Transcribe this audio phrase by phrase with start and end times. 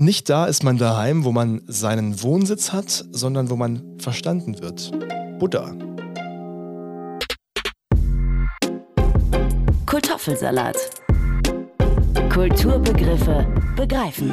[0.00, 4.92] Nicht da ist man daheim, wo man seinen Wohnsitz hat, sondern wo man verstanden wird.
[5.40, 5.74] Buddha.
[9.86, 10.76] Kartoffelsalat.
[12.32, 14.32] Kulturbegriffe begreifen.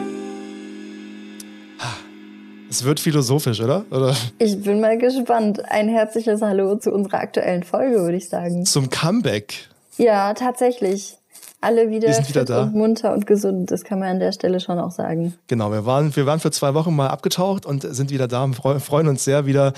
[2.69, 3.85] Es wird philosophisch, oder?
[3.89, 4.15] oder?
[4.37, 5.65] Ich bin mal gespannt.
[5.71, 8.67] Ein herzliches Hallo zu unserer aktuellen Folge, würde ich sagen.
[8.67, 9.67] Zum Comeback.
[9.97, 11.17] Ja, tatsächlich.
[11.61, 12.63] Alle wieder, Wir sind wieder da.
[12.63, 13.71] und munter und gesund.
[13.71, 15.33] Das kann man an der Stelle schon auch sagen.
[15.47, 18.55] Genau, wir waren, wir waren für zwei Wochen mal abgetaucht und sind wieder da und
[18.55, 19.73] freu- freuen uns sehr, wieder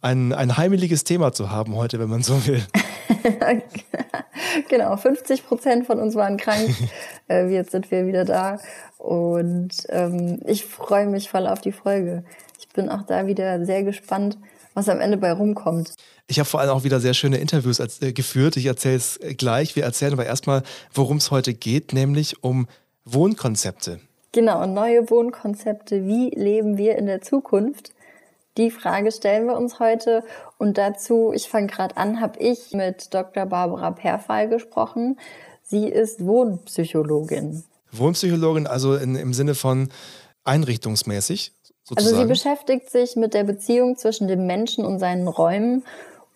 [0.00, 2.62] ein, ein heimeliges Thema zu haben heute, wenn man so will.
[4.68, 6.70] genau, 50 Prozent von uns waren krank.
[7.28, 8.58] äh, jetzt sind wir wieder da.
[8.98, 12.24] Und ähm, ich freue mich voll auf die Folge.
[12.58, 14.38] Ich bin auch da wieder sehr gespannt,
[14.74, 15.94] was am Ende bei rumkommt.
[16.26, 18.56] Ich habe vor allem auch wieder sehr schöne Interviews als, äh, geführt.
[18.56, 19.76] Ich erzähle es gleich.
[19.76, 20.62] Wir erzählen aber erstmal,
[20.94, 22.66] worum es heute geht, nämlich um
[23.04, 24.00] Wohnkonzepte.
[24.32, 26.06] Genau, neue Wohnkonzepte.
[26.06, 27.92] Wie leben wir in der Zukunft?
[28.56, 30.22] Die Frage stellen wir uns heute.
[30.58, 33.46] Und dazu, ich fange gerade an, habe ich mit Dr.
[33.46, 35.18] Barbara Perfall gesprochen.
[35.62, 37.64] Sie ist Wohnpsychologin.
[37.92, 39.90] Wohnpsychologin, also in, im Sinne von
[40.44, 41.52] einrichtungsmäßig
[41.90, 42.22] Also sozusagen.
[42.22, 45.84] sie beschäftigt sich mit der Beziehung zwischen dem Menschen und seinen Räumen.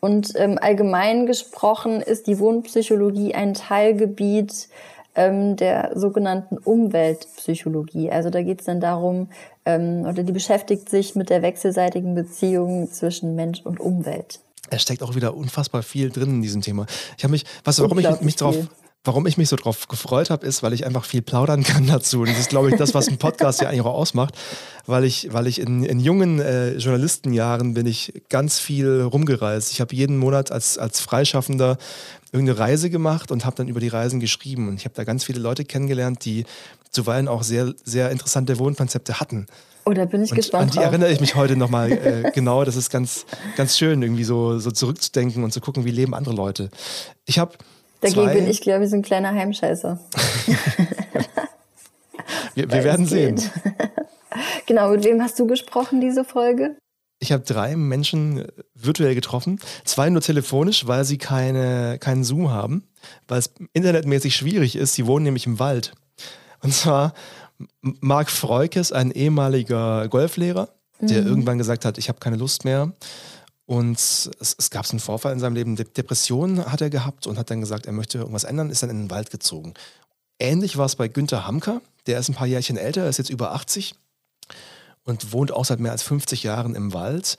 [0.00, 4.68] Und ähm, allgemein gesprochen ist die Wohnpsychologie ein Teilgebiet
[5.14, 8.10] ähm, der sogenannten Umweltpsychologie.
[8.10, 9.28] Also da geht es dann darum,
[9.64, 14.40] ähm, oder die beschäftigt sich mit der wechselseitigen Beziehung zwischen Mensch und Umwelt.
[14.70, 16.86] Es steckt auch wieder unfassbar viel drin in diesem Thema.
[17.16, 18.68] Ich habe mich, was, warum ich mich drauf, viel.
[19.06, 22.20] Warum ich mich so drauf gefreut habe, ist, weil ich einfach viel plaudern kann dazu.
[22.20, 24.34] Und das ist, glaube ich, das, was ein Podcast ja eigentlich auch ausmacht,
[24.86, 29.72] weil ich, weil ich in, in jungen äh, Journalistenjahren bin ich ganz viel rumgereist.
[29.72, 31.78] Ich habe jeden Monat als, als Freischaffender
[32.32, 34.68] irgendeine Reise gemacht und habe dann über die Reisen geschrieben.
[34.68, 36.44] Und ich habe da ganz viele Leute kennengelernt, die
[36.90, 39.46] zuweilen auch sehr, sehr interessante Wohnkonzepte hatten.
[39.84, 40.86] Oh, da bin ich Und gespannt an die drauf.
[40.86, 42.64] erinnere ich mich heute nochmal äh, genau.
[42.64, 43.24] Das ist ganz,
[43.56, 46.70] ganz schön, irgendwie so, so zurückzudenken und zu gucken, wie leben andere Leute.
[47.24, 47.52] Ich habe
[48.00, 49.98] Dagegen zwei, bin ich, glaube ich, so ein kleiner Heimscheißer.
[52.54, 53.40] wir, wir werden sehen.
[54.66, 56.76] genau, mit wem hast du gesprochen, diese Folge?
[57.18, 62.50] Ich habe drei Menschen äh, virtuell getroffen, zwei nur telefonisch, weil sie keine, keinen Zoom
[62.50, 62.84] haben,
[63.26, 64.94] weil es internetmäßig schwierig ist.
[64.94, 65.92] Sie wohnen nämlich im Wald.
[66.62, 67.14] Und zwar
[67.80, 70.68] Marc Freukes, ein ehemaliger Golflehrer,
[71.00, 72.92] der irgendwann gesagt hat, ich habe keine Lust mehr.
[73.66, 75.74] Und es, es gab so einen Vorfall in seinem Leben.
[75.76, 78.90] De Depressionen hat er gehabt und hat dann gesagt, er möchte irgendwas ändern, ist dann
[78.90, 79.74] in den Wald gezogen.
[80.38, 81.80] Ähnlich war es bei Günther Hamker.
[82.06, 83.94] Der ist ein paar Jährchen älter, ist jetzt über 80
[85.04, 87.36] und wohnt auch seit mehr als 50 Jahren im Wald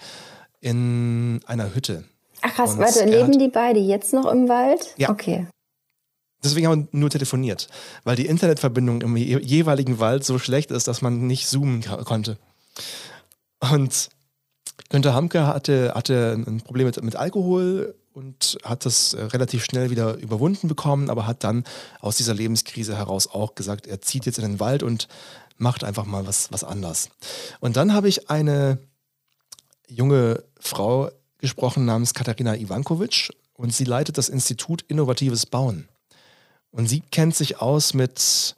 [0.59, 2.03] in einer Hütte.
[2.41, 4.93] Ach krass, Und warte, leben hat- die beide jetzt noch im Wald?
[4.97, 5.09] Ja.
[5.09, 5.47] Okay.
[6.43, 7.67] Deswegen haben wir nur telefoniert,
[8.03, 12.37] weil die Internetverbindung im je jeweiligen Wald so schlecht ist, dass man nicht zoomen konnte.
[13.59, 14.09] Und
[14.89, 19.89] Günther Hamke hatte, hatte ein Problem mit, mit Alkohol und hat das äh, relativ schnell
[19.89, 21.63] wieder überwunden bekommen, aber hat dann
[21.99, 25.07] aus dieser Lebenskrise heraus auch gesagt, er zieht jetzt in den Wald und
[25.57, 27.09] macht einfach mal was, was anders.
[27.59, 28.79] Und dann habe ich eine
[29.87, 35.87] junge Frau gesprochen namens Katharina Ivankovic und sie leitet das Institut Innovatives Bauen.
[36.71, 38.55] Und sie kennt sich aus mit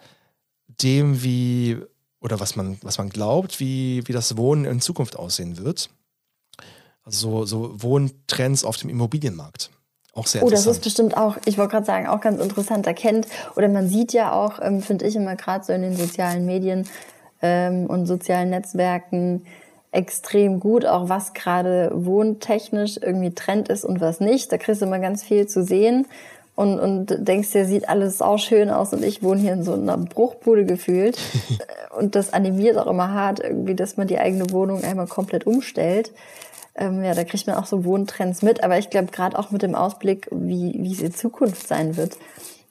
[0.67, 1.77] dem, wie
[2.21, 5.89] oder was man, was man glaubt, wie, wie das Wohnen in Zukunft aussehen wird.
[7.09, 9.71] Also so, so Wohntrends auf dem Immobilienmarkt.
[10.13, 10.83] Auch sehr Oh, das ist interessant.
[10.83, 13.27] bestimmt auch, ich wollte gerade sagen, auch ganz interessant erkennt.
[13.55, 16.87] Oder man sieht ja auch, ähm, finde ich immer gerade so in den sozialen Medien
[17.41, 19.45] ähm, und sozialen Netzwerken
[19.91, 24.51] extrem gut, auch was gerade wohntechnisch irgendwie Trend ist und was nicht.
[24.51, 26.05] Da kriegst du immer ganz viel zu sehen
[26.55, 29.73] und, und denkst dir, sieht alles auch schön aus und ich wohne hier in so
[29.73, 31.17] einer Bruchbude gefühlt.
[31.97, 36.11] und das animiert auch immer hart irgendwie, dass man die eigene Wohnung einmal komplett umstellt.
[36.79, 38.63] Ähm, ja, da kriegt man auch so Wohntrends mit.
[38.63, 42.17] Aber ich glaube, gerade auch mit dem Ausblick, wie, wie es in Zukunft sein wird,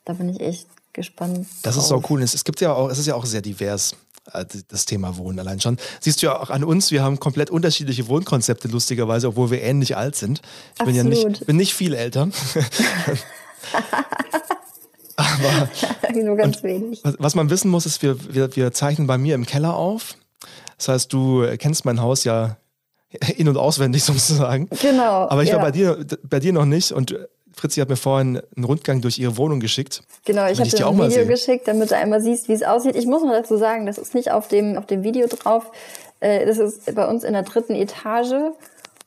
[0.07, 1.47] da bin ich echt gespannt.
[1.63, 2.11] Das ist so drauf.
[2.11, 2.23] cool.
[2.23, 3.95] Es es gibt ja auch, es ist ja auch sehr divers,
[4.33, 5.77] äh, das Thema Wohnen allein schon.
[6.01, 9.97] Siehst du ja auch an uns, wir haben komplett unterschiedliche Wohnkonzepte, lustigerweise, obwohl wir ähnlich
[9.99, 10.41] alt sind.
[10.79, 11.29] Ich bin ja Absolut.
[11.29, 12.31] nicht, bin nicht viel älter.
[15.17, 15.69] Aber
[16.15, 17.01] Nur ganz wenig.
[17.03, 20.17] was, was man wissen muss, ist, wir, wir, wir zeichnen bei mir im Keller auf.
[20.79, 22.57] Das heißt, du kennst mein Haus ja
[23.37, 24.69] in- und auswendig sozusagen.
[24.83, 25.29] Genau.
[25.29, 25.57] Aber ich ja.
[25.57, 27.19] war bei dir, bei dir noch nicht und
[27.55, 30.03] Fritzi hat mir vorhin einen Rundgang durch ihre Wohnung geschickt.
[30.25, 32.95] Genau, ich habe dir auch ein Video geschickt, damit du einmal siehst, wie es aussieht.
[32.95, 35.73] Ich muss noch dazu sagen, das ist nicht auf dem, auf dem Video drauf.
[36.21, 38.53] Äh, Das ist bei uns in der dritten Etage.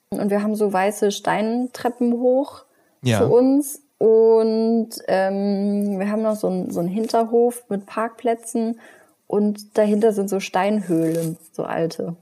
[0.09, 2.65] Und wir haben so weiße Steintreppen hoch
[3.03, 3.19] Ja.
[3.19, 3.81] für uns.
[3.99, 8.79] Und ähm, wir haben noch so einen, so einen Hinterhof mit Parkplätzen.
[9.27, 12.17] und dahinter sind so Steinhöhlen, so alte.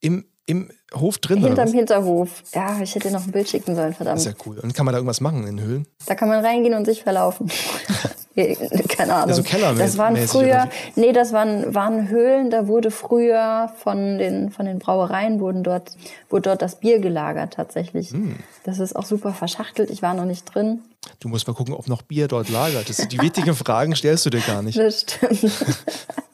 [0.00, 1.38] Im, im Hof drin?
[1.44, 1.72] Hinterm?
[1.72, 2.42] Hinterhof.
[2.52, 4.18] Ja, ich hätte dir noch ein Bild schicken sollen, verdammt.
[4.18, 4.58] Das ist ja cool.
[4.58, 5.86] Und kann man da irgendwas machen in Höhlen?
[6.06, 7.48] Da kann man reingehen und sich verlaufen.
[8.88, 9.28] Keine Ahnung.
[9.28, 14.50] Also kellermäßig das waren früher, nee, das waren, waren Höhlen, da wurde früher von den,
[14.50, 15.92] von den Brauereien wurden dort,
[16.28, 18.10] wurde dort das Bier gelagert tatsächlich.
[18.10, 18.36] Hm.
[18.64, 20.80] Das ist auch super verschachtelt, ich war noch nicht drin.
[21.18, 22.88] Du musst mal gucken, ob noch Bier dort lagert.
[22.88, 24.78] Das die wichtigen Fragen stellst du dir gar nicht.
[24.78, 25.40] Das stimmt.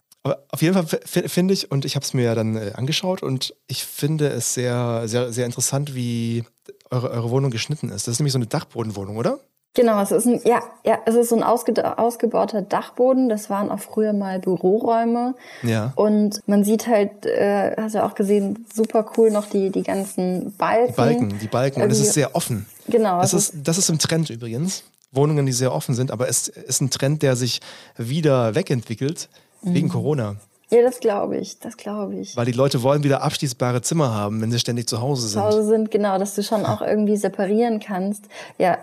[0.50, 3.54] Auf jeden Fall finde ich, und ich habe es mir ja dann äh, angeschaut und
[3.66, 6.44] ich finde es sehr, sehr, sehr interessant, wie
[6.90, 8.06] eure, eure Wohnung geschnitten ist.
[8.06, 9.38] Das ist nämlich so eine Dachbodenwohnung, oder?
[9.76, 13.28] Genau, es ist ein, ja, ja, es ist so ein ausge, ausgebauter Dachboden.
[13.28, 15.34] Das waren auch früher mal Büroräume.
[15.62, 15.92] Ja.
[15.96, 20.54] Und man sieht halt, äh, hast du auch gesehen, super cool noch die, die ganzen
[20.56, 20.88] Balken.
[20.88, 21.82] Die Balken, die Balken.
[21.82, 22.64] Und es ist sehr offen.
[22.88, 23.20] Genau.
[23.20, 24.82] Das ist, das ist im Trend übrigens.
[25.12, 27.60] Wohnungen, die sehr offen sind, aber es ist ein Trend, der sich
[27.96, 29.28] wieder wegentwickelt.
[29.74, 30.36] Wegen Corona.
[30.70, 32.36] Ja, das glaube ich, das glaube ich.
[32.36, 35.42] Weil die Leute wollen wieder abschließbare Zimmer haben, wenn sie ständig zu Hause Zu sind.
[35.42, 38.24] Hause sind, genau, dass du schon auch irgendwie separieren kannst.
[38.58, 38.78] Ja,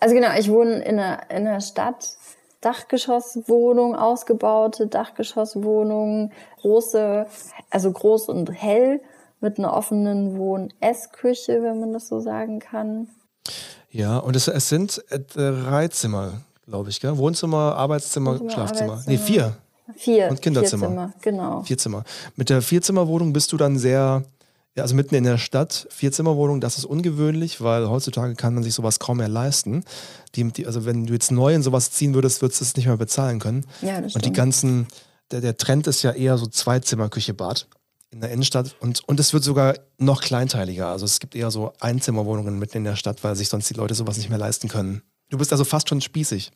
[0.00, 2.16] also genau, ich wohne in einer, in einer Stadt,
[2.62, 7.26] Dachgeschosswohnung, ausgebaute Dachgeschosswohnung, große,
[7.70, 9.00] also groß und hell,
[9.40, 13.08] mit einer offenen Wohn-Essküche, wenn man das so sagen kann.
[13.90, 17.18] Ja, und es, es sind äh, drei Zimmer, glaube ich, gell?
[17.18, 18.92] Wohnzimmer, Arbeitszimmer, Wohnzimmer, Schlafzimmer.
[18.92, 19.18] Arbeitszimmer.
[19.18, 19.56] Nee, vier.
[19.94, 20.28] Vier.
[20.30, 20.86] Und Kinderzimmer.
[20.86, 21.62] Vier Zimmer, genau.
[21.62, 22.04] Vier Zimmer.
[22.34, 24.24] Mit der Vierzimmerwohnung bist du dann sehr,
[24.74, 28.74] ja, also mitten in der Stadt, Vierzimmerwohnung, das ist ungewöhnlich, weil heutzutage kann man sich
[28.74, 29.84] sowas kaum mehr leisten.
[30.34, 32.86] Die, die, also wenn du jetzt neu in sowas ziehen würdest, würdest du es nicht
[32.86, 33.64] mehr bezahlen können.
[33.80, 34.36] Ja, das Und die stimmt.
[34.36, 34.86] ganzen,
[35.30, 37.68] der, der Trend ist ja eher so Zweizimmer, Küche, Bad
[38.10, 40.88] in der Innenstadt und, und es wird sogar noch kleinteiliger.
[40.88, 43.94] Also es gibt eher so Einzimmerwohnungen mitten in der Stadt, weil sich sonst die Leute
[43.94, 45.02] sowas nicht mehr leisten können.
[45.28, 46.52] Du bist also fast schon spießig.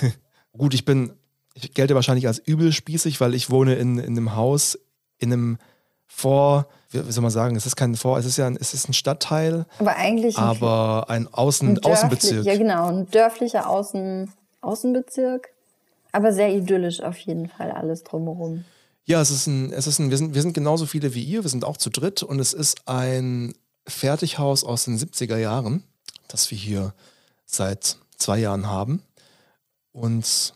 [0.56, 1.12] Gut, ich bin,
[1.54, 4.78] ich gelte wahrscheinlich als übel spießig, weil ich wohne in, in einem Haus,
[5.18, 5.58] in einem
[6.06, 8.88] Vor, wie, soll man sagen, es ist kein Vor, es ist ja ein, es ist
[8.88, 12.44] ein Stadtteil, Aber eigentlich ein aber ein, Außen, Ein Außenbezirk.
[12.44, 14.30] Ja, genau, ein dörflicher Außen,
[14.60, 15.48] Außenbezirk.
[16.12, 18.64] Aber sehr idyllisch auf jeden Fall alles drumherum.
[19.04, 21.42] Ja, es ist ein, es ist ein, wir sind, wir sind genauso viele wie ihr,
[21.42, 23.52] wir sind auch zu dritt und es ist ein
[23.86, 25.84] Fertighaus aus den 70er Jahren,
[26.28, 26.94] das wir hier
[27.44, 29.02] seit zwei Jahren haben.
[29.92, 30.54] Und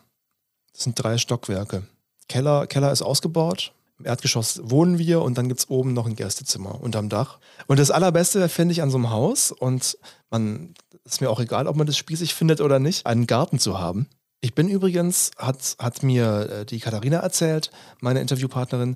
[0.79, 1.83] es sind drei Stockwerke.
[2.29, 3.73] Keller, Keller ist ausgebaut.
[3.99, 7.39] Im Erdgeschoss wohnen wir und dann gibt es oben noch ein Gästezimmer unterm Dach.
[7.67, 9.97] Und das Allerbeste finde ich an so einem Haus, und
[10.29, 10.73] man
[11.03, 14.07] ist mir auch egal, ob man das spießig findet oder nicht, einen Garten zu haben.
[14.39, 18.95] Ich bin übrigens, hat, hat mir äh, die Katharina erzählt, meine Interviewpartnerin,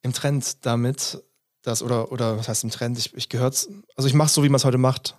[0.00, 1.22] im Trend damit,
[1.60, 4.48] dass, oder, oder was heißt im Trend, ich, ich gehört, also ich mache so, wie
[4.48, 5.14] man es heute macht,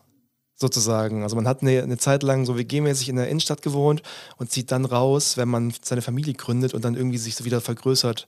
[0.55, 1.23] sozusagen.
[1.23, 4.01] Also man hat eine, eine Zeit lang so WG-mäßig in der Innenstadt gewohnt
[4.37, 7.61] und zieht dann raus, wenn man seine Familie gründet und dann irgendwie sich so wieder
[7.61, 8.27] vergrößert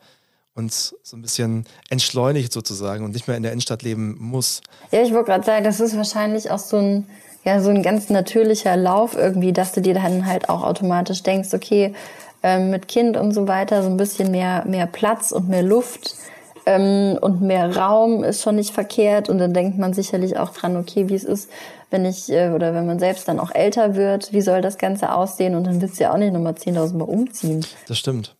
[0.55, 4.61] und so ein bisschen entschleunigt sozusagen und nicht mehr in der Innenstadt leben muss.
[4.91, 7.07] Ja, ich wollte gerade sagen, das ist wahrscheinlich auch so ein,
[7.43, 11.53] ja, so ein ganz natürlicher Lauf irgendwie, dass du dir dann halt auch automatisch denkst,
[11.53, 11.93] okay,
[12.41, 16.15] ähm, mit Kind und so weiter, so ein bisschen mehr, mehr Platz und mehr Luft
[16.65, 19.29] ähm, und mehr Raum ist schon nicht verkehrt.
[19.29, 21.49] Und dann denkt man sicherlich auch dran, okay, wie es ist,
[21.91, 25.13] wenn ich äh, oder wenn man selbst dann auch älter wird, wie soll das Ganze
[25.13, 25.55] aussehen?
[25.55, 27.65] Und dann willst du ja auch nicht nochmal 10.000 Mal umziehen.
[27.87, 28.35] Das stimmt.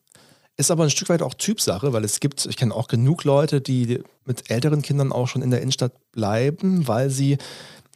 [0.58, 3.60] Ist aber ein Stück weit auch Typsache, weil es gibt, ich kenne auch genug Leute,
[3.60, 7.38] die mit älteren Kindern auch schon in der Innenstadt bleiben, weil sie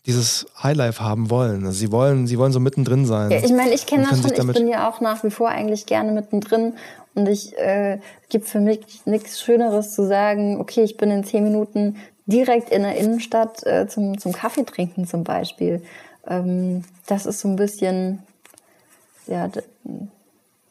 [0.09, 1.65] dieses Highlife haben wollen.
[1.65, 3.29] Also sie wollen, sie wollen so mittendrin sein.
[3.29, 4.49] Ja, ich meine, ich kenne das schon.
[4.49, 6.73] Ich bin ja auch nach wie vor eigentlich gerne mittendrin.
[7.13, 7.99] Und ich äh,
[8.29, 12.81] gibt für mich nichts Schöneres zu sagen, okay, ich bin in zehn Minuten direkt in
[12.81, 15.83] der Innenstadt äh, zum, zum Kaffee trinken zum Beispiel.
[16.27, 18.23] Ähm, das ist so ein bisschen,
[19.27, 19.47] ja,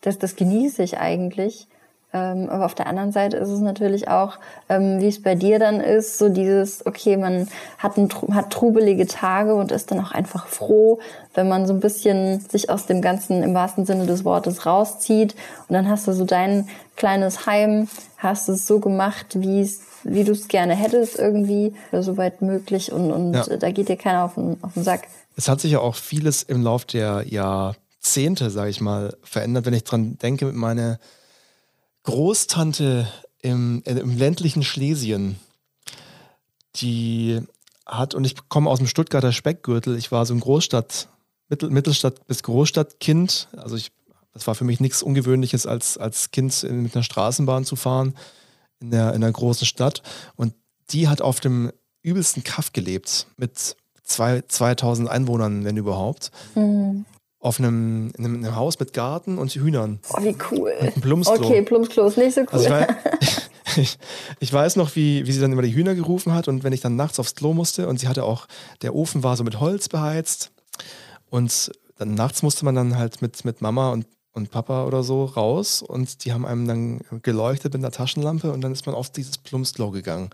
[0.00, 1.68] das, das genieße ich eigentlich.
[2.12, 4.38] Ähm, aber auf der anderen Seite ist es natürlich auch,
[4.70, 9.06] ähm, wie es bei dir dann ist, so dieses, okay, man hat, ein, hat trubelige
[9.06, 11.00] Tage und ist dann auch einfach froh,
[11.34, 15.34] wenn man so ein bisschen sich aus dem Ganzen im wahrsten Sinne des Wortes rauszieht.
[15.68, 20.48] Und dann hast du so dein kleines Heim, hast es so gemacht, wie du es
[20.48, 23.44] gerne hättest irgendwie, soweit möglich und, und Ja.
[23.44, 25.02] da geht dir keiner auf den, auf den Sack.
[25.36, 29.66] Es hat sich ja auch vieles im Lauf der Jahrzehnte, sage ich mal, verändert.
[29.66, 30.98] Wenn ich dran denke, meine
[32.08, 33.06] Großtante
[33.42, 35.38] im, äh, im ländlichen Schlesien,
[36.76, 37.40] die
[37.84, 41.08] hat, und ich komme aus dem Stuttgarter Speckgürtel, ich war so ein Großstadt,
[41.50, 43.48] Mittel, Mittelstadt bis Großstadtkind.
[43.56, 43.92] Also ich,
[44.32, 48.14] das war für mich nichts Ungewöhnliches, als, als Kind in- mit einer Straßenbahn zu fahren
[48.80, 50.02] in der, in einer großen Stadt.
[50.36, 50.54] Und
[50.90, 51.70] die hat auf dem
[52.02, 56.30] übelsten Kaff gelebt mit zwei, 2000 Einwohnern, wenn überhaupt.
[57.40, 60.00] Auf einem, in einem, Haus mit Garten und Hühnern.
[60.10, 60.72] Oh, wie cool.
[60.80, 61.46] Einem Plumpsklo.
[61.46, 62.48] Okay, Plumpsklo ist nicht so cool.
[62.50, 62.88] Also ich, weiß,
[63.76, 63.98] ich,
[64.40, 66.80] ich, weiß noch, wie, wie sie dann immer die Hühner gerufen hat und wenn ich
[66.80, 68.48] dann nachts aufs Klo musste und sie hatte auch,
[68.82, 70.50] der Ofen war so mit Holz beheizt
[71.30, 75.24] und dann nachts musste man dann halt mit, mit Mama und, und Papa oder so
[75.24, 79.10] raus und die haben einem dann geleuchtet mit einer Taschenlampe und dann ist man auf
[79.10, 80.30] dieses Plumpsklo gegangen.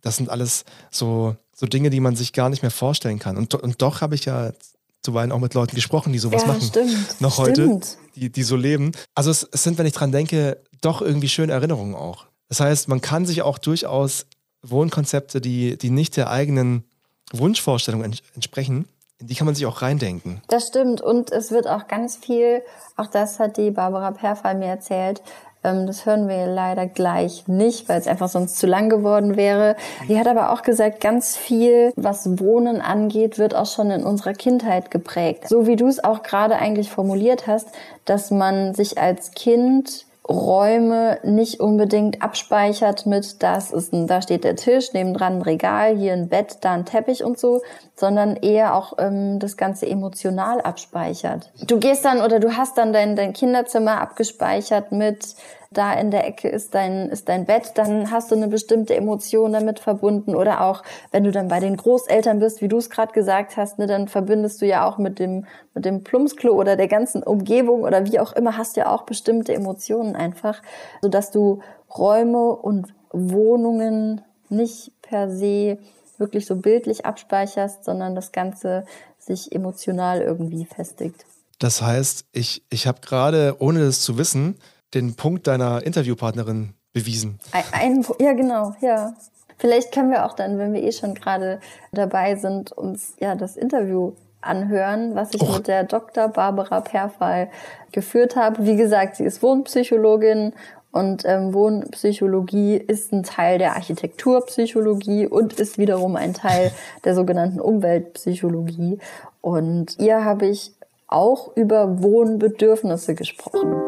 [0.00, 3.36] Das sind alles so, so Dinge, die man sich gar nicht mehr vorstellen kann.
[3.36, 4.52] Und, und doch habe ich ja
[5.02, 6.62] zuweilen auch mit Leuten gesprochen, die sowas ja, machen.
[6.62, 7.58] Stimmt, noch stimmt.
[7.58, 7.80] heute,
[8.16, 8.92] die, die so leben.
[9.14, 12.26] Also es, es sind, wenn ich dran denke, doch irgendwie schöne Erinnerungen auch.
[12.48, 14.26] Das heißt, man kann sich auch durchaus
[14.62, 16.84] Wohnkonzepte, die, die nicht der eigenen
[17.32, 18.88] Wunschvorstellung ents entsprechen,
[19.18, 20.42] in die kann man sich auch reindenken.
[20.48, 21.00] Das stimmt.
[21.00, 22.62] Und es wird auch ganz viel,
[22.96, 25.22] auch das hat die Barbara Perfall mir erzählt,
[25.62, 29.76] das hören wir leider gleich nicht, weil es einfach sonst zu lang geworden wäre.
[30.08, 34.34] Die hat aber auch gesagt, ganz viel, was Wohnen angeht, wird auch schon in unserer
[34.34, 35.48] Kindheit geprägt.
[35.48, 37.68] So wie du es auch gerade eigentlich formuliert hast,
[38.04, 44.44] dass man sich als Kind Räume nicht unbedingt abspeichert mit, das ist ein, da steht
[44.44, 47.62] der Tisch, nebendran ein Regal, hier ein Bett, da ein Teppich und so,
[47.96, 51.50] sondern eher auch ähm, das Ganze emotional abspeichert.
[51.66, 55.34] Du gehst dann oder du hast dann dein, dein Kinderzimmer abgespeichert mit,
[55.70, 59.52] da in der Ecke ist dein, ist dein Bett, dann hast du eine bestimmte Emotion
[59.52, 60.34] damit verbunden.
[60.34, 63.78] Oder auch, wenn du dann bei den Großeltern bist, wie du es gerade gesagt hast,
[63.78, 67.82] ne, dann verbindest du ja auch mit dem, mit dem Plumpsklo oder der ganzen Umgebung
[67.82, 70.62] oder wie auch immer, hast ja auch bestimmte Emotionen einfach,
[71.02, 71.60] sodass du
[71.96, 75.78] Räume und Wohnungen nicht per se
[76.16, 78.84] wirklich so bildlich abspeicherst, sondern das Ganze
[79.18, 81.24] sich emotional irgendwie festigt.
[81.58, 84.56] Das heißt, ich, ich habe gerade, ohne es zu wissen,
[84.94, 87.38] den Punkt deiner Interviewpartnerin bewiesen.
[87.52, 89.14] Ein, ein, ja, genau, ja.
[89.58, 91.60] Vielleicht können wir auch dann, wenn wir eh schon gerade
[91.92, 95.56] dabei sind, uns ja das Interview anhören, was ich Och.
[95.56, 96.28] mit der Dr.
[96.28, 97.50] Barbara Perfall
[97.90, 98.64] geführt habe.
[98.64, 100.52] Wie gesagt, sie ist Wohnpsychologin
[100.90, 106.72] und ähm, Wohnpsychologie ist ein Teil der Architekturpsychologie und ist wiederum ein Teil
[107.04, 108.98] der sogenannten Umweltpsychologie.
[109.40, 110.72] Und ihr habe ich
[111.08, 113.87] auch über Wohnbedürfnisse gesprochen.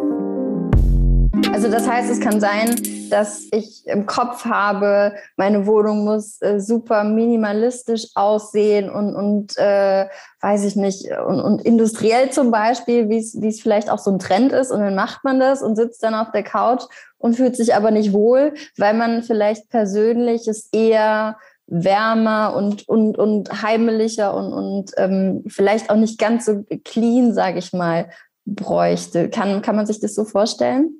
[1.52, 2.76] Also das heißt, es kann sein,
[3.10, 10.06] dass ich im Kopf habe, meine Wohnung muss äh, super minimalistisch aussehen und, und äh,
[10.40, 14.52] weiß ich nicht, und, und industriell zum Beispiel, wie es vielleicht auch so ein Trend
[14.52, 14.70] ist.
[14.70, 16.84] Und dann macht man das und sitzt dann auf der Couch
[17.18, 23.16] und fühlt sich aber nicht wohl, weil man vielleicht persönlich es eher wärmer und, und,
[23.16, 28.10] und heimelicher und, und ähm, vielleicht auch nicht ganz so clean, sage ich mal,
[28.44, 29.28] bräuchte.
[29.28, 30.99] Kann, kann man sich das so vorstellen?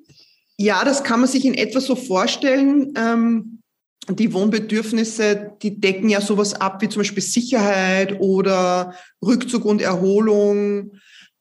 [0.61, 2.93] Ja, das kann man sich in etwa so vorstellen.
[2.95, 3.62] Ähm,
[4.11, 10.93] die Wohnbedürfnisse, die decken ja sowas ab wie zum Beispiel Sicherheit oder Rückzug und Erholung,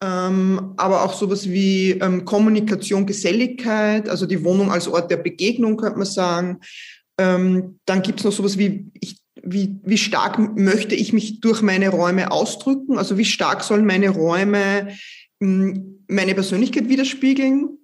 [0.02, 5.76] ähm, aber auch sowas wie ähm, Kommunikation, Geselligkeit, also die Wohnung als Ort der Begegnung,
[5.76, 6.60] könnte man sagen.
[7.20, 11.62] Ähm, dann gibt es noch sowas wie, ich, wie, wie stark möchte ich mich durch
[11.62, 14.96] meine Räume ausdrücken, also wie stark sollen meine Räume
[15.42, 17.79] hm, meine Persönlichkeit widerspiegeln.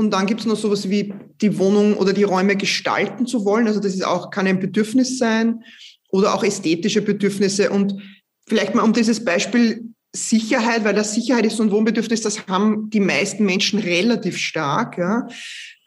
[0.00, 3.66] Und dann gibt es noch sowas wie die Wohnung oder die Räume gestalten zu wollen.
[3.66, 5.64] Also das ist auch, kann ein Bedürfnis sein
[6.10, 7.70] oder auch ästhetische Bedürfnisse.
[7.70, 8.00] Und
[8.46, 12.90] vielleicht mal um dieses Beispiel Sicherheit, weil das Sicherheit ist so ein Wohnbedürfnis, das haben
[12.90, 14.98] die meisten Menschen relativ stark.
[14.98, 15.26] Ja.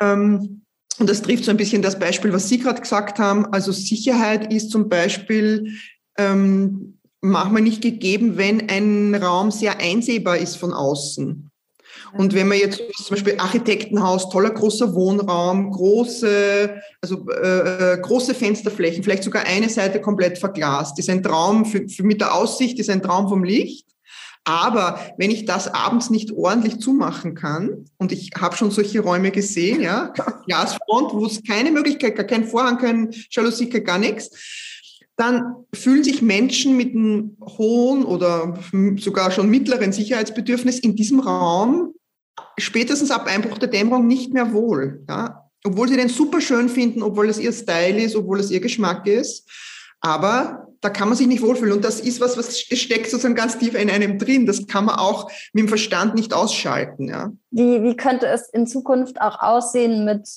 [0.02, 0.64] Ähm,
[1.00, 3.46] und das trifft so ein bisschen das Beispiel, was Sie gerade gesagt haben.
[3.48, 5.74] Also Sicherheit ist zum Beispiel
[6.18, 11.51] ähm, manchmal nicht gegeben, wenn ein Raum sehr einsehbar ist von außen.
[12.18, 18.34] Und wenn man jetzt zum Beispiel Architektenhaus, toller großer Wohnraum, große, also äh, äh, große
[18.34, 22.80] Fensterflächen, vielleicht sogar eine Seite komplett verglast, ist ein Traum für, für mit der Aussicht,
[22.80, 23.88] ist ein Traum vom Licht.
[24.44, 29.32] Aber wenn ich das abends nicht ordentlich zumachen kann, und ich habe schon solche Räume
[29.32, 30.14] gesehen, ja,
[30.48, 34.32] Glasfront, wo es keine Möglichkeit, gar kein Vorhang, kein Jalousie, gar nichts,
[35.16, 38.58] dann fühlen sich Menschen mit einem hohen oder
[38.98, 41.94] sogar schon mittleren Sicherheitsbedürfnis in diesem Raum
[42.58, 45.04] spätestens ab Einbruch der Dämmerung nicht mehr wohl.
[45.10, 45.50] Ja?
[45.64, 49.08] Obwohl sie den super schön finden, obwohl es ihr Style ist, obwohl es ihr Geschmack
[49.08, 49.50] ist.
[50.00, 51.74] Aber da kann man sich nicht wohlfühlen.
[51.74, 54.48] Und das ist was, was steckt sozusagen ganz tief in einem drin.
[54.48, 57.08] Das kann man auch mit dem Verstand nicht ausschalten.
[57.08, 57.32] Ja.
[57.52, 60.28] Wie, wie könnte es in Zukunft auch aussehen mit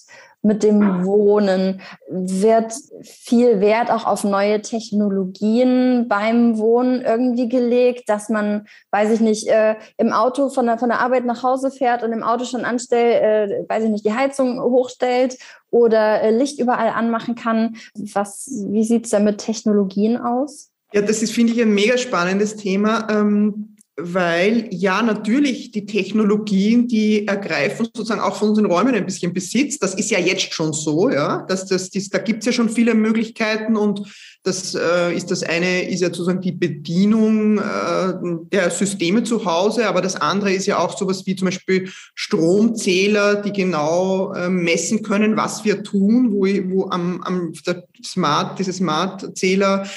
[0.45, 1.81] mit dem Wohnen?
[2.09, 2.73] Wird
[3.03, 9.49] viel Wert auch auf neue Technologien beim Wohnen irgendwie gelegt, dass man, weiß ich nicht,
[9.49, 12.65] äh, im Auto von der, von der Arbeit nach Hause fährt und im Auto schon
[12.65, 15.39] anstellt, äh, weiß ich nicht, die Heizung hochstellt
[15.71, 17.77] oder äh, Licht überall anmachen kann?
[17.95, 20.71] Was, wie sieht es da mit Technologien aus?
[20.93, 23.09] Ja, das ist, finde ich, ein mega spannendes Thema.
[23.11, 29.33] Ähm weil ja natürlich die Technologien, die ergreifen sozusagen auch von unseren Räumen ein bisschen
[29.33, 29.79] Besitz.
[29.79, 31.43] Das ist ja jetzt schon so, ja.
[31.49, 34.03] Dass das, das, da gibt es ja schon viele Möglichkeiten und
[34.43, 38.15] das äh, ist das eine ist ja sozusagen die Bedienung äh,
[38.53, 43.37] der Systeme zu Hause, aber das andere ist ja auch sowas wie zum Beispiel Stromzähler,
[43.37, 48.73] die genau äh, messen können, was wir tun, wo, wo am, am der Smart, diese
[48.73, 49.89] Smart-Zähler äh,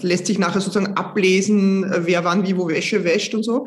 [0.00, 3.66] lässt sich nachher sozusagen ablesen, äh, wer wann wie wo Wäsche wäscht und so.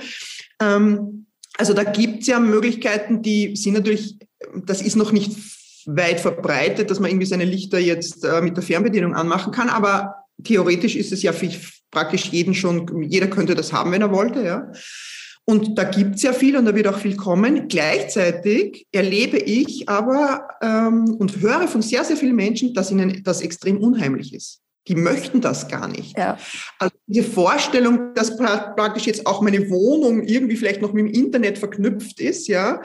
[0.62, 1.26] Ähm,
[1.58, 4.18] also da gibt es ja Möglichkeiten, die sind natürlich,
[4.66, 5.32] das ist noch nicht
[5.86, 10.16] weit verbreitet, dass man irgendwie seine Lichter jetzt äh, mit der Fernbedienung anmachen kann, aber
[10.44, 11.50] theoretisch ist es ja für
[11.92, 14.72] praktisch jeden schon, jeder könnte das haben, wenn er wollte, ja.
[15.46, 17.68] Und da gibt es ja viel und da wird auch viel kommen.
[17.68, 23.42] Gleichzeitig erlebe ich aber ähm, und höre von sehr, sehr vielen Menschen, dass ihnen das
[23.42, 24.63] extrem unheimlich ist.
[24.88, 26.18] Die möchten das gar nicht.
[26.18, 26.38] Ja.
[26.78, 31.58] Also diese Vorstellung, dass praktisch jetzt auch meine Wohnung irgendwie vielleicht noch mit dem Internet
[31.58, 32.82] verknüpft ist, ja,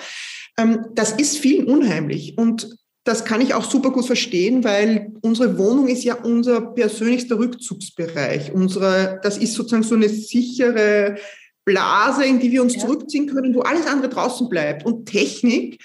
[0.57, 2.38] ähm, das ist vielen unheimlich.
[2.38, 7.38] Und das kann ich auch super gut verstehen, weil unsere Wohnung ist ja unser persönlichster
[7.38, 8.52] Rückzugsbereich.
[8.52, 11.17] Unsere, das ist sozusagen so eine sichere
[11.64, 12.81] Blase, in die wir uns ja.
[12.83, 14.85] zurückziehen können, wo alles andere draußen bleibt.
[14.85, 15.83] Und Technik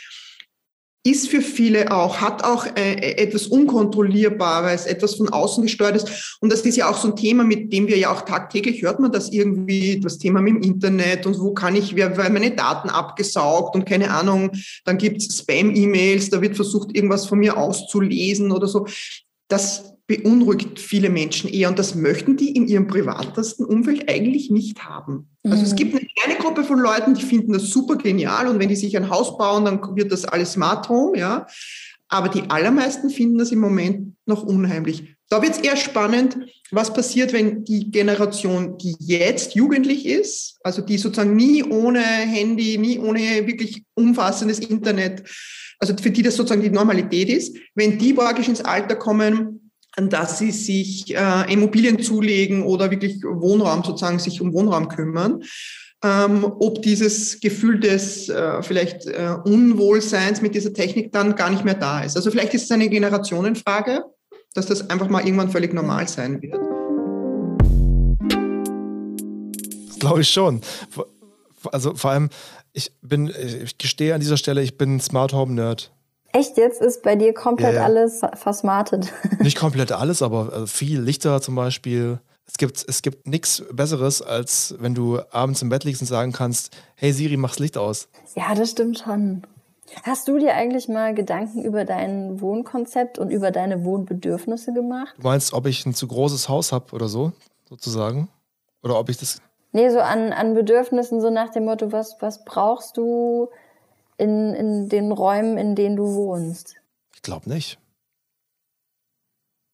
[1.06, 6.38] ist für viele auch, hat auch äh, etwas Unkontrollierbares, etwas von außen gesteuertes.
[6.40, 9.02] Und das ist ja auch so ein Thema, mit dem wir ja auch tagtäglich hört
[9.02, 12.52] man das irgendwie, das Thema mit dem Internet und wo kann ich, wer, weil meine
[12.52, 14.52] Daten abgesaugt und keine Ahnung,
[14.86, 18.88] dann gibt's Spam-E-Mails, da wird versucht, irgendwas von mir auszulesen oder so.
[19.50, 24.84] Das beunruhigt viele Menschen eher und das möchten die in ihrem privatesten Umfeld eigentlich nicht
[24.84, 25.30] haben.
[25.44, 25.64] Also mhm.
[25.64, 28.76] es gibt eine kleine Gruppe von Leuten, die finden das super genial und wenn die
[28.76, 31.48] sich ein Haus bauen, dann wird das alles Smart Home, ja.
[32.10, 35.16] Aber die allermeisten finden das im Moment noch unheimlich.
[35.30, 36.38] Da wird es eher spannend,
[36.70, 42.78] was passiert, wenn die Generation, die jetzt jugendlich ist, also die sozusagen nie ohne Handy,
[42.78, 45.24] nie ohne wirklich umfassendes Internet,
[45.80, 49.63] also für die das sozusagen die Normalität ist, wenn die praktisch ins Alter kommen,
[49.96, 55.44] dass sie sich äh, Immobilien zulegen oder wirklich Wohnraum sozusagen sich um Wohnraum kümmern.
[56.04, 61.64] Ähm, ob dieses Gefühl des äh, vielleicht äh, Unwohlseins mit dieser Technik dann gar nicht
[61.64, 62.18] mehr da ist.
[62.18, 64.04] Also vielleicht ist es eine Generationenfrage,
[64.54, 66.60] dass das einfach mal irgendwann völlig normal sein wird.
[70.00, 70.60] Glaube ich schon.
[71.72, 72.30] Also vor allem,
[72.74, 73.32] ich bin,
[73.64, 75.94] ich gestehe an dieser Stelle, ich bin Smart Home Nerd.
[76.34, 77.86] Echt jetzt ist bei dir komplett ja, ja.
[77.86, 79.14] alles versmartet?
[79.40, 82.20] Nicht komplett alles, aber äh, viel Lichter zum Beispiel.
[82.46, 86.34] Es gibt, es gibt nichts Besseres, als wenn du abends im Bett liegst und sagen
[86.34, 88.10] kannst, hey Siri, mach's Licht aus.
[88.36, 89.44] Ja, das stimmt schon.
[90.04, 95.14] Hast du dir eigentlich mal Gedanken über dein Wohnkonzept und über deine Wohnbedürfnisse gemacht?
[95.18, 97.32] Du meinst, ob ich ein zu großes Haus habe oder so,
[97.70, 98.28] sozusagen?
[98.82, 99.42] Oder ob ich das.
[99.72, 103.50] Nee, so an, an Bedürfnissen, so nach dem Motto, was, was brauchst du?
[104.24, 106.76] In, in den Räumen, in denen du wohnst?
[107.14, 107.78] Ich glaube nicht.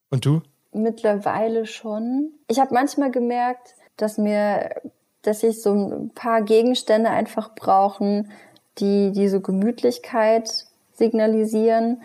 [0.09, 0.41] Und du?
[0.71, 2.31] Mittlerweile schon.
[2.47, 4.81] Ich habe manchmal gemerkt, dass mir,
[5.21, 8.31] dass ich so ein paar Gegenstände einfach brauchen,
[8.79, 12.01] die diese Gemütlichkeit signalisieren.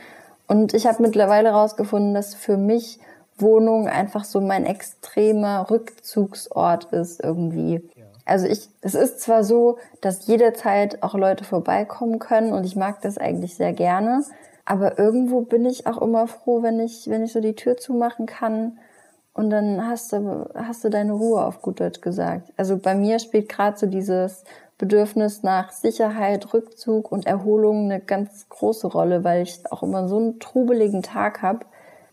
[0.46, 2.98] Und ich habe mittlerweile herausgefunden, dass für mich
[3.38, 7.83] Wohnung einfach so mein extremer Rückzugsort ist irgendwie.
[8.24, 13.02] Also ich, es ist zwar so, dass jederzeit auch Leute vorbeikommen können und ich mag
[13.02, 14.24] das eigentlich sehr gerne,
[14.64, 18.26] aber irgendwo bin ich auch immer froh, wenn ich, wenn ich so die Tür zumachen
[18.26, 18.78] kann
[19.34, 22.52] und dann hast du, hast du deine Ruhe auf gut Deutsch gesagt.
[22.56, 24.44] Also bei mir spielt gerade so dieses
[24.78, 30.16] Bedürfnis nach Sicherheit, Rückzug und Erholung eine ganz große Rolle, weil ich auch immer so
[30.16, 31.66] einen trubeligen Tag habe,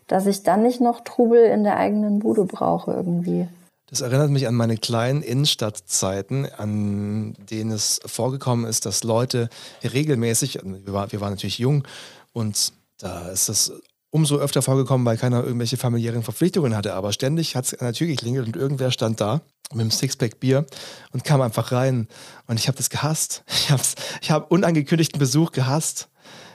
[0.06, 3.48] dass ich dann nicht noch Trubel in der eigenen Bude brauche irgendwie.
[3.92, 9.50] Das erinnert mich an meine kleinen Innenstadtzeiten, an denen es vorgekommen ist, dass Leute
[9.84, 11.86] regelmäßig, wir, war, wir waren natürlich jung
[12.32, 13.70] und da ist das
[14.08, 16.94] umso öfter vorgekommen, weil keiner irgendwelche familiären Verpflichtungen hatte.
[16.94, 20.40] Aber ständig hat es an der Tür geklingelt und irgendwer stand da mit einem Sixpack
[20.40, 20.64] Bier
[21.12, 22.08] und kam einfach rein.
[22.46, 23.44] Und ich habe das gehasst.
[23.46, 23.82] Ich habe
[24.22, 26.08] ich hab unangekündigten Besuch gehasst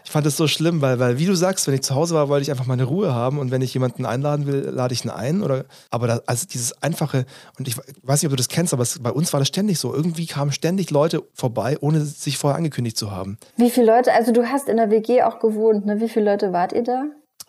[0.07, 2.29] ich fand es so schlimm, weil, weil, wie du sagst, wenn ich zu Hause war,
[2.29, 5.11] wollte ich einfach meine Ruhe haben und wenn ich jemanden einladen will, lade ich ihn
[5.11, 5.43] ein.
[5.43, 7.25] Oder, aber da, also dieses einfache,
[7.59, 9.79] und ich weiß nicht, ob du das kennst, aber es, bei uns war das ständig
[9.79, 9.93] so.
[9.93, 13.37] Irgendwie kamen ständig Leute vorbei, ohne sich vorher angekündigt zu haben.
[13.57, 15.99] Wie viele Leute, also du hast in der WG auch gewohnt, ne?
[15.99, 17.03] Wie viele Leute wart ihr da?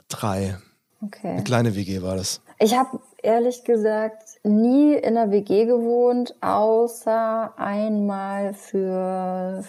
[0.08, 0.58] Drei.
[1.00, 1.28] Okay.
[1.28, 2.40] Eine kleine WG war das.
[2.58, 9.62] Ich habe ehrlich gesagt nie in einer WG gewohnt, außer einmal für,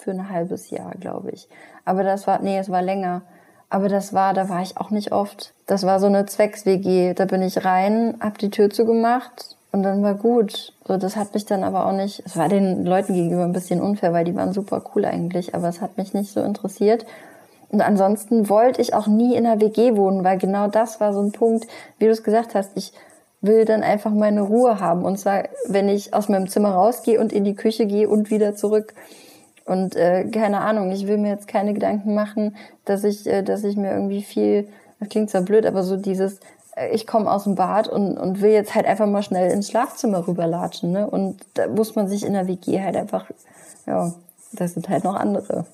[0.00, 1.48] für ein halbes Jahr, glaube ich.
[1.84, 3.22] Aber das war, nee, es war länger.
[3.68, 5.54] Aber das war, da war ich auch nicht oft.
[5.66, 7.14] Das war so eine Zwecks-WG.
[7.14, 10.72] Da bin ich rein, hab die Tür zugemacht Und dann war gut.
[10.86, 13.80] So, das hat mich dann aber auch nicht, es war den Leuten gegenüber ein bisschen
[13.80, 17.06] unfair, weil die waren super cool eigentlich, aber es hat mich nicht so interessiert.
[17.68, 21.20] Und ansonsten wollte ich auch nie in einer WG wohnen, weil genau das war so
[21.20, 22.92] ein Punkt, wie du es gesagt hast, ich
[23.40, 25.04] will dann einfach meine Ruhe haben.
[25.04, 28.56] Und zwar, wenn ich aus meinem Zimmer rausgehe und in die Küche gehe und wieder
[28.56, 28.94] zurück.
[29.70, 33.62] Und äh, keine Ahnung, ich will mir jetzt keine Gedanken machen, dass ich, äh, dass
[33.62, 34.66] ich mir irgendwie viel,
[34.98, 36.40] das klingt zwar blöd, aber so dieses,
[36.74, 39.68] äh, ich komme aus dem Bad und, und will jetzt halt einfach mal schnell ins
[39.68, 40.90] Schlafzimmer rüberlatschen.
[40.90, 41.08] Ne?
[41.08, 43.26] Und da muss man sich in der WG halt einfach,
[43.86, 44.12] ja,
[44.50, 45.66] das sind halt noch andere.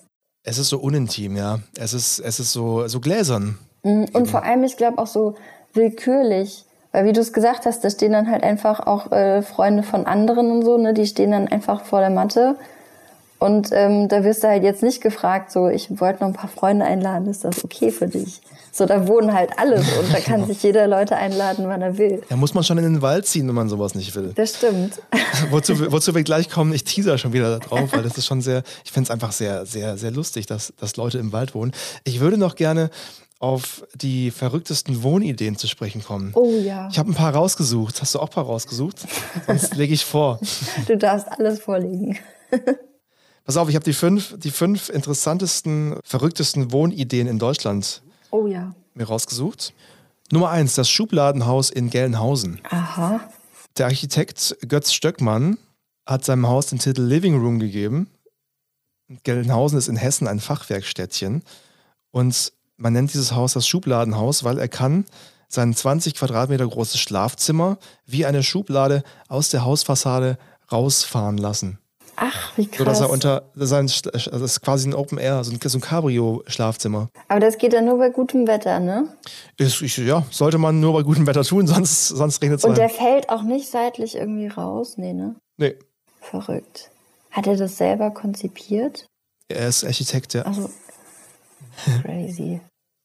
[0.44, 1.61] Es ist so unintim, ja.
[1.78, 3.56] Es ist, es ist so, so gläsern.
[3.82, 4.09] Mhm.
[4.12, 5.37] Und vor allem, ich glaube auch so
[5.72, 6.66] willkürlich.
[6.92, 10.04] Weil wie du es gesagt hast, da stehen dann halt einfach auch äh, Freunde von
[10.04, 10.92] anderen und so, ne?
[10.92, 12.56] Die stehen dann einfach vor der Matte.
[13.38, 16.49] Und ähm, da wirst du halt jetzt nicht gefragt, so, ich wollte noch ein paar
[16.49, 18.40] Freunde einladen, ist das okay für dich?
[18.72, 22.22] So, da wohnen halt alle und da kann sich jeder Leute einladen, wann er will.
[22.29, 24.33] Da muss man schon in den Wald ziehen, wenn man sowas nicht will.
[24.35, 25.01] Das stimmt.
[25.51, 28.62] wozu, wozu wir gleich kommen, ich teaser schon wieder drauf, weil das ist schon sehr,
[28.85, 31.72] ich finde es einfach sehr, sehr, sehr lustig, dass, dass Leute im Wald wohnen.
[32.05, 32.90] Ich würde noch gerne
[33.38, 36.33] auf die verrücktesten Wohnideen zu sprechen kommen.
[36.35, 36.88] Oh ja.
[36.90, 38.01] Ich habe ein paar rausgesucht.
[38.01, 39.07] Hast du auch ein paar rausgesucht?
[39.46, 40.40] Sonst lege ich vor.
[40.87, 42.18] Du darfst alles vorlegen.
[43.46, 48.74] Pass auf, ich habe die fünf, die fünf interessantesten, verrücktesten Wohnideen in Deutschland Oh ja.
[48.94, 49.72] mir rausgesucht.
[50.32, 52.61] Nummer eins, das Schubladenhaus in Gelnhausen.
[52.68, 53.20] Aha.
[53.78, 55.59] Der Architekt Götz Stöckmann
[56.04, 58.11] hat seinem Haus den Titel Living Room gegeben.
[59.22, 61.44] Gelnhausen ist in Hessen ein Fachwerkstädtchen.
[62.11, 65.04] Und man nennt dieses Haus das Schubladenhaus, weil er kann
[65.48, 70.37] sein 20 Quadratmeter großes Schlafzimmer wie eine Schublade aus der Hausfassade
[70.72, 71.78] rausfahren lassen.
[72.16, 72.79] Ach, wie krass.
[72.79, 75.81] So dass er unter also das ist quasi ein Open Air, so ein, so ein
[75.81, 77.09] Cabrio-Schlafzimmer.
[77.29, 79.09] Aber das geht dann nur bei gutem Wetter, ne?
[79.59, 82.79] Ist, ich, ja, sollte man nur bei gutem Wetter tun, sonst, sonst regnet es Und
[82.79, 85.37] der fällt auch nicht seitlich irgendwie raus, nee, ne?
[85.59, 85.76] Nee,
[86.31, 86.90] Verrückt.
[87.31, 89.07] Hat er das selber konzipiert?
[89.48, 90.42] er ist Architekt, ja.
[90.42, 90.70] Also,
[92.02, 92.61] crazy.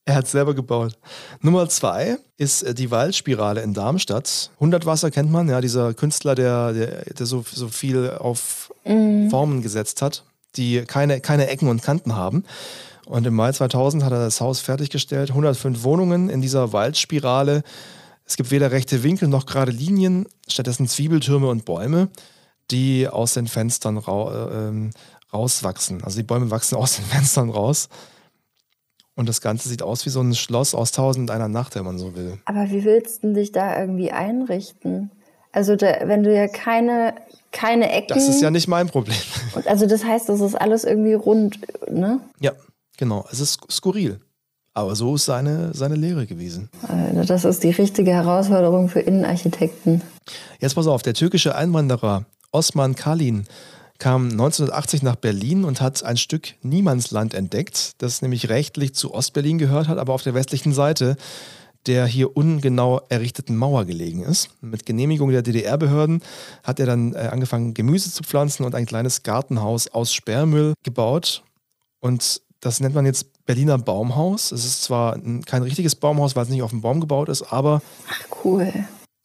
[0.06, 0.97] Er hat es selber gebaut.
[1.41, 4.50] Nummer zwei ist äh, die Waldspirale in Darmstadt.
[4.56, 9.62] 100 Wasser kennt man, ja, dieser Künstler, der, der, der so, so viel auf Formen
[9.62, 10.24] gesetzt hat,
[10.56, 12.44] die keine, keine Ecken und Kanten haben.
[13.06, 15.30] Und im Mai 2000 hat er das Haus fertiggestellt.
[15.30, 17.63] 105 Wohnungen in dieser Waldspirale.
[18.26, 22.10] Es gibt weder rechte Winkel noch gerade Linien, stattdessen Zwiebeltürme und Bäume,
[22.70, 24.91] die aus den Fenstern rau äh, ähm,
[25.34, 26.04] rauswachsen.
[26.04, 27.89] Also die Bäume wachsen aus den Fenstern raus.
[29.15, 32.00] Und das Ganze sieht aus wie so ein Schloss aus Tausend einer Nacht, wenn man
[32.00, 32.39] so will.
[32.46, 35.12] Aber wie willst du dich da irgendwie einrichten?
[35.51, 37.15] Also, da, wenn du ja keine,
[37.51, 38.15] keine Ecken.
[38.15, 39.17] Das ist ja nicht mein Problem.
[39.65, 41.59] Also, das heißt, das ist alles irgendwie rund,
[41.89, 42.21] ne?
[42.39, 42.53] Ja,
[42.97, 43.25] genau.
[43.31, 44.19] Es ist skurril.
[44.73, 46.69] Aber so ist seine, seine Lehre gewesen.
[46.87, 50.01] Also das ist die richtige Herausforderung für Innenarchitekten.
[50.59, 53.45] Jetzt pass auf, der türkische Einwanderer Osman Kalin
[53.99, 59.59] kam 1980 nach Berlin und hat ein Stück Niemandsland entdeckt, das nämlich rechtlich zu Ostberlin
[59.59, 61.17] gehört hat, aber auf der westlichen Seite
[61.88, 64.50] der hier ungenau errichteten Mauer gelegen ist.
[64.62, 66.22] Mit Genehmigung der DDR-Behörden
[66.63, 71.44] hat er dann äh, angefangen, Gemüse zu pflanzen und ein kleines Gartenhaus aus Sperrmüll gebaut.
[72.00, 74.52] Und das nennt man jetzt Berliner Baumhaus.
[74.52, 77.41] Es ist zwar ein- kein richtiges Baumhaus, weil es nicht auf dem Baum gebaut ist,
[77.52, 78.72] aber Ach, cool.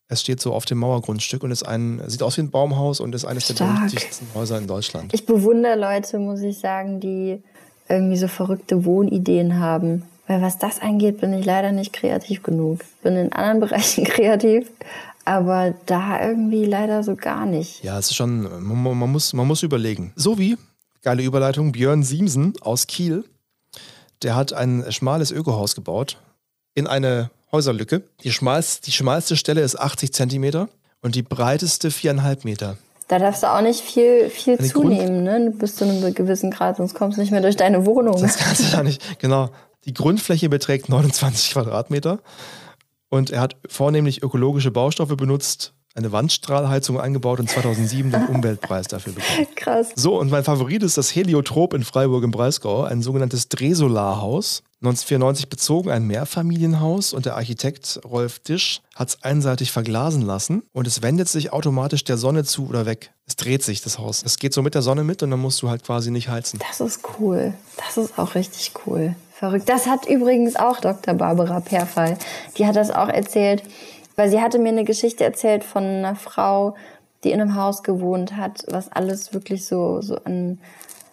[0.09, 3.13] es steht so auf dem Mauergrundstück und ist ein, sieht aus wie ein Baumhaus und
[3.13, 3.75] ist eines der Stark.
[3.75, 5.13] berüchtigsten Häuser in Deutschland.
[5.13, 7.41] Ich bewundere Leute, muss ich sagen, die
[7.87, 10.03] irgendwie so verrückte Wohnideen haben.
[10.27, 12.81] Weil was das angeht, bin ich leider nicht kreativ genug.
[13.01, 14.69] Bin in anderen Bereichen kreativ,
[15.25, 17.83] aber da irgendwie leider so gar nicht.
[17.83, 20.11] Ja, es ist schon, man, man, muss, man muss überlegen.
[20.15, 20.57] So wie,
[21.01, 23.23] geile Überleitung, Björn Siemsen aus Kiel,
[24.23, 26.17] der hat ein schmales Ökohaus gebaut
[26.75, 28.03] in eine Häuserlücke.
[28.23, 30.69] Die schmalste, die schmalste Stelle ist 80 Zentimeter
[31.01, 32.77] und die breiteste viereinhalb Meter.
[33.07, 35.53] Da darfst du auch nicht viel, viel Eine zunehmen, ne?
[35.57, 38.21] Bis zu einem gewissen Grad, sonst kommst du nicht mehr durch deine Wohnung.
[38.21, 39.19] Das kannst du ja nicht.
[39.19, 39.49] Genau.
[39.87, 42.19] Die Grundfläche beträgt 29 Quadratmeter
[43.09, 49.13] und er hat vornehmlich ökologische Baustoffe benutzt, eine Wandstrahlheizung eingebaut und 2007 den Umweltpreis dafür
[49.13, 49.47] bekommen.
[49.55, 49.89] Krass.
[49.95, 54.61] So, und mein Favorit ist das Heliotrop in Freiburg im Breisgau, ein sogenanntes Dresolarhaus.
[54.81, 60.85] 1994 bezogen, ein Mehrfamilienhaus und der Architekt Rolf Disch hat es einseitig verglasen lassen und
[60.85, 63.11] es wendet sich automatisch der Sonne zu oder weg.
[63.25, 64.21] Es dreht sich, das Haus.
[64.23, 66.59] Es geht so mit der Sonne mit und dann musst du halt quasi nicht heizen.
[66.59, 67.55] Das ist cool.
[67.75, 69.15] Das ist auch richtig cool.
[69.37, 69.69] Verrückt.
[69.69, 71.13] Das hat übrigens auch Dr.
[71.13, 72.17] Barbara Perfall.
[72.57, 73.61] Die hat das auch erzählt,
[74.15, 76.73] weil sie hatte mir eine Geschichte erzählt von einer Frau,
[77.23, 80.57] die in einem Haus gewohnt hat, was alles wirklich so, so an,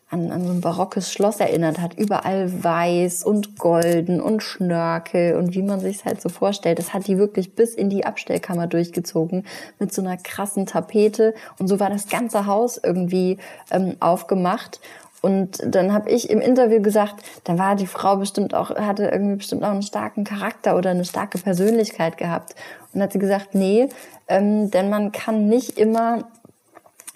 [0.08, 1.98] an, an so ein barockes Schloss erinnert hat.
[1.98, 6.78] Überall weiß und golden und Schnörkel und wie man sich halt so vorstellt.
[6.78, 9.44] Das hat die wirklich bis in die Abstellkammer durchgezogen
[9.78, 11.34] mit so einer krassen Tapete.
[11.58, 13.36] Und so war das ganze Haus irgendwie
[13.70, 14.80] ähm, aufgemacht.
[15.24, 19.36] Und dann habe ich im Interview gesagt, da war die Frau bestimmt auch, hatte irgendwie
[19.36, 22.54] bestimmt auch einen starken Charakter oder eine starke Persönlichkeit gehabt.
[22.92, 23.88] Und hat sie gesagt, nee,
[24.28, 26.28] ähm, denn man kann nicht immer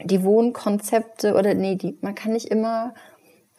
[0.02, 2.94] die Wohnkonzepte oder nee, die, man kann nicht immer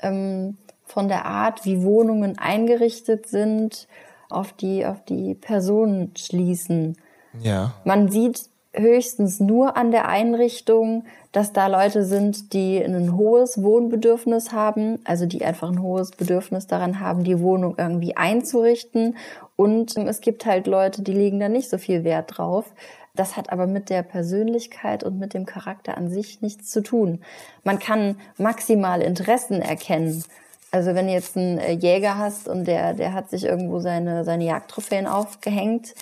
[0.02, 3.88] ähm, von der Art, wie Wohnungen eingerichtet sind,
[4.32, 6.98] auf die, auf die Personen schließen.
[7.44, 7.76] Ja.
[7.84, 14.52] Man sieht höchstens nur an der Einrichtung, dass da Leute sind, die ein hohes Wohnbedürfnis
[14.52, 19.18] haben, also die einfach ein hohes Bedürfnis daran haben, die Wohnung irgendwie einzurichten.
[19.56, 22.66] Und es gibt halt Leute, die legen da nicht so viel Wert drauf.
[23.16, 27.22] Das hat aber mit der Persönlichkeit und mit dem Charakter an sich nichts zu tun.
[27.64, 30.24] Man kann maximal Interessen erkennen.
[30.72, 34.24] Also wenn du jetzt einen äh, Jäger hast und der, der hat sich irgendwo seine,
[34.24, 35.96] seine Jagdtrophäen aufgehängt,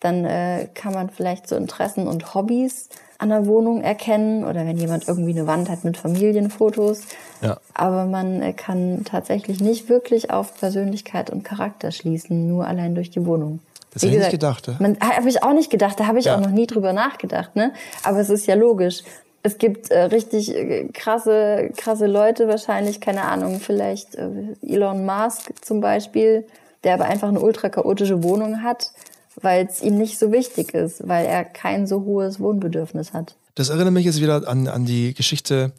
[0.00, 4.76] dann äh, kann man vielleicht so Interessen und Hobbys an der Wohnung erkennen oder wenn
[4.76, 7.00] jemand irgendwie eine Wand hat mit Familienfotos.
[7.40, 7.56] Ja.
[7.72, 13.10] Aber man äh, kann tatsächlich nicht wirklich auf Persönlichkeit und Charakter schließen, nur allein durch
[13.10, 13.60] die Wohnung.
[13.94, 14.66] Das hätte ich nicht gedacht.
[14.66, 14.74] Ja?
[15.16, 15.98] Habe ich auch nicht gedacht.
[15.98, 16.36] Da habe ich Ja.
[16.36, 17.56] auch noch nie drüber nachgedacht.
[17.56, 17.72] Ne?
[18.02, 19.02] Aber es ist ja logisch.
[19.42, 24.28] Es gibt äh, richtig äh, krasse, krasse Leute wahrscheinlich, keine Ahnung, vielleicht äh,
[24.60, 26.46] Elon Musk zum Beispiel,
[26.84, 28.90] der aber einfach eine ultra chaotische Wohnung hat,
[29.40, 33.36] weil es ihm nicht so wichtig ist, weil er kein so hohes Wohnbedürfnis hat.
[33.54, 35.72] Das erinnert mich jetzt wieder an, an die Geschichte,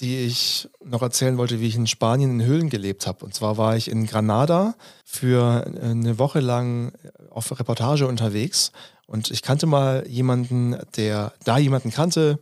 [0.00, 3.24] die ich noch erzählen wollte, wie ich in Spanien in Höhlen gelebt habe.
[3.24, 6.92] Und zwar war ich in Granada für eine Woche lang
[7.30, 8.72] auf Reportage unterwegs.
[9.06, 12.38] Und ich kannte mal jemanden, der da jemanden kannte,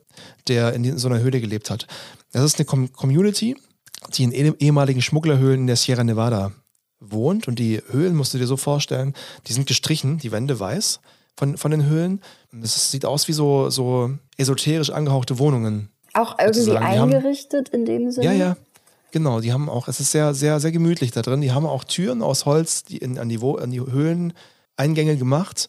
[0.49, 1.87] der in so einer Höhle gelebt hat.
[2.33, 3.57] Das ist eine Com Community,
[4.15, 6.53] die in eh- ehemaligen Schmugglerhöhlen in der Sierra Nevada
[7.11, 7.49] wohnt.
[7.49, 9.15] Und die Höhlen, musst du dir so vorstellen,
[9.47, 11.01] die sind gestrichen, die Wände weiß
[11.37, 12.21] von, von den Höhlen.
[12.53, 15.89] Und es sieht aus wie so, so esoterisch angehauchte Wohnungen.
[16.15, 18.27] Auch irgendwie die haben- eingerichtet in dem Sinne.
[18.27, 18.57] Ja, ja.
[19.13, 21.43] Genau, die haben auch, es ist sehr, sehr, sehr gemütlich da drin.
[21.43, 25.69] Die haben auch Türen aus Holz die in, an, die, an die Höhleneingänge gemacht.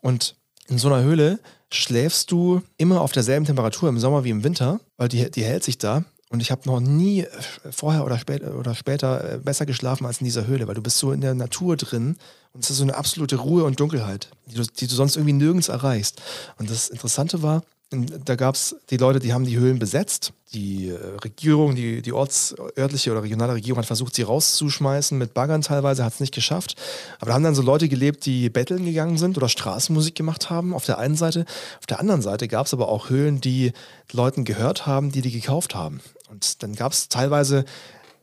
[0.00, 0.36] Und
[0.68, 1.40] in so einer Höhle
[1.72, 5.64] schläfst du immer auf derselben Temperatur im Sommer wie im Winter, weil die, die hält
[5.64, 6.04] sich da.
[6.30, 7.28] Und ich habe noch nie äh,
[7.70, 10.98] vorher oder, spät, oder später äh, besser geschlafen als in dieser Höhle, weil du bist
[10.98, 12.16] so in der Natur drin
[12.52, 15.34] und es ist so eine absolute Ruhe und Dunkelheit, die du, die du sonst irgendwie
[15.34, 16.22] nirgends erreichst.
[16.56, 20.32] Und das Interessante war, da gab es die Leute, die haben die Höhlen besetzt.
[20.52, 25.62] Die äh, Regierung, die, die orts, oder regionale Regierung hat versucht, sie rauszuschmeißen mit Baggern
[25.62, 26.76] teilweise, hat es nicht geschafft.
[27.18, 30.72] Aber da haben dann so Leute gelebt, die betteln gegangen sind oder Straßenmusik gemacht haben,
[30.72, 31.44] auf der einen Seite.
[31.80, 33.72] Auf der anderen Seite gab es aber auch Höhlen, die
[34.12, 36.00] Leuten gehört haben, die die gekauft haben.
[36.30, 37.64] Und dann gab es teilweise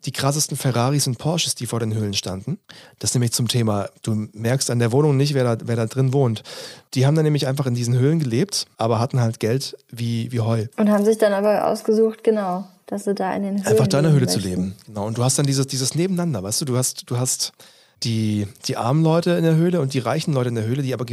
[0.06, 2.60] die krassesten Ferraris und Porsches, die vor den Höhlen standen.
[3.00, 6.14] Das nämlich zum Thema, du merkst an der Wohnung nicht, wer da, wer da drin
[6.14, 6.44] wohnt.
[6.94, 10.40] Die haben dann nämlich einfach in diesen Höhlen gelebt, aber hatten halt Geld wie, wie
[10.40, 10.68] Heu.
[10.78, 13.98] Und haben sich dann aber ausgesucht, genau, dass sie da in den Höhlen Einfach da
[13.98, 14.76] in der Höhle zu leben.
[14.86, 15.06] Genau.
[15.06, 17.52] Und du hast dann dieses, dieses Nebeneinander, weißt du, du hast, du hast
[18.04, 20.94] die, die armen Leute in der Höhle und die reichen Leute in der Höhle, die
[20.94, 21.06] aber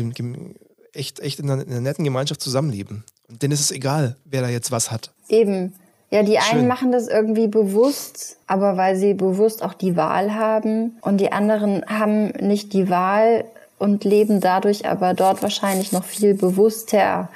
[0.92, 3.02] echt, echt in einer, in einer netten Gemeinschaft zusammenleben.
[3.28, 5.10] Und denen ist es egal, wer da jetzt was hat.
[5.28, 5.72] Eben.
[6.14, 6.68] Ja, die einen Schön.
[6.68, 10.96] machen das irgendwie bewusst, aber weil sie bewusst auch die Wahl haben.
[11.00, 13.44] Und die anderen haben nicht die Wahl
[13.78, 17.28] und leben dadurch aber dort wahrscheinlich noch viel bewusster.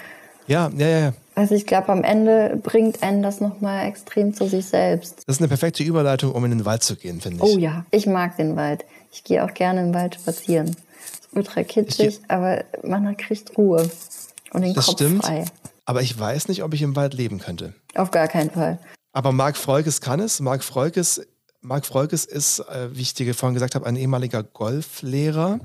[0.47, 1.13] Ja, ja, ja.
[1.35, 5.25] Also ich glaube, am Ende bringt einen das nochmal extrem zu sich selbst.
[5.27, 7.57] Das ist eine perfekte Überleitung, um in den Wald zu gehen, finde ich.
[7.57, 8.85] Oh ja, ich mag den Wald.
[9.11, 10.69] Ich gehe auch gerne im Wald spazieren.
[10.69, 13.91] Ist ultra kitschig, aber man kriegt Ruhe
[14.53, 15.25] und den Das Kopf stimmt.
[15.25, 15.47] frei.
[15.89, 17.73] Aber ich weiß nicht, ob ich im Wald leben könnte.
[17.95, 18.79] Auf gar keinen Fall.
[19.15, 20.39] Aber Marc Freukes kann es.
[20.39, 21.27] Marc Freukes,
[21.63, 25.61] Marc Freukes ist, äh, wie ich dir vorhin gesagt habe, ein ehemaliger Golflehrer,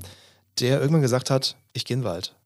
[0.62, 2.38] der irgendwann gesagt hat, ich gehe in den Wald.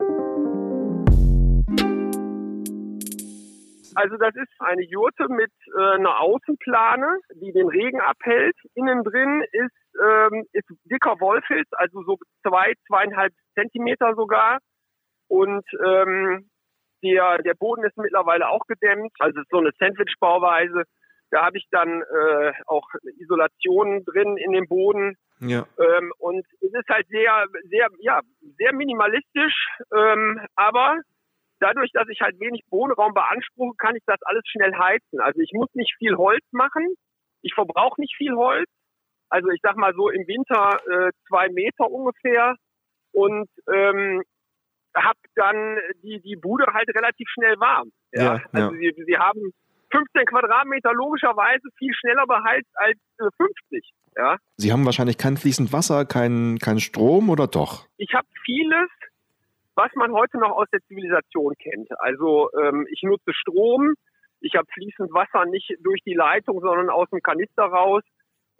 [3.93, 8.55] Also das ist eine Jurte mit äh, einer Außenplane, die den Regen abhält.
[8.73, 14.57] Innen drin ist, ähm, ist dicker Wollfilz, also so zwei, zweieinhalb Zentimeter sogar.
[15.27, 16.49] Und ähm,
[17.03, 19.11] der, der Boden ist mittlerweile auch gedämmt.
[19.19, 20.83] Also so eine Sandwich-Bauweise.
[21.29, 25.15] Da habe ich dann äh, auch Isolationen drin in dem Boden.
[25.39, 25.67] Ja.
[25.77, 28.21] Ähm, und es ist halt sehr, sehr, ja,
[28.57, 30.97] sehr minimalistisch, ähm, aber
[31.59, 35.19] dadurch, dass ich halt wenig Wohnraum beanspruche, kann ich das alles schnell heizen.
[35.19, 36.95] Also ich muss nicht viel Holz machen.
[37.41, 38.69] Ich verbrauche nicht viel Holz.
[39.29, 42.55] Also ich sag mal so im Winter äh, zwei Meter ungefähr
[43.11, 44.23] und ähm,
[44.95, 47.91] habe dann die die Bude halt relativ schnell warm.
[48.11, 48.79] Ja, Ja, also ja.
[48.79, 49.53] Sie, sie haben
[49.91, 53.93] 15 Quadratmeter logischerweise viel schneller beheizt als äh, 50.
[54.15, 54.37] Ja.
[54.57, 57.87] Sie haben wahrscheinlich kein fließend Wasser, kein, kein Strom oder doch?
[57.97, 58.89] Ich habe vieles,
[59.75, 61.89] was man heute noch aus der Zivilisation kennt.
[62.01, 63.93] Also ähm, ich nutze Strom,
[64.41, 68.03] ich habe fließend Wasser nicht durch die Leitung, sondern aus dem Kanister raus.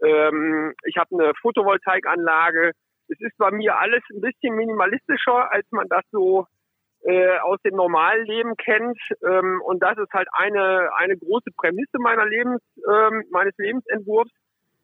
[0.03, 2.71] Ähm, ich habe eine Photovoltaikanlage.
[3.10, 6.48] Es ist bei mir alles ein bisschen minimalistischer, als man das so
[7.04, 9.00] äh, aus dem normalen Leben kennt.
[9.24, 14.32] Ähm, und das ist halt eine, eine große Prämisse meiner Lebens, ähm, meines Lebensentwurfs,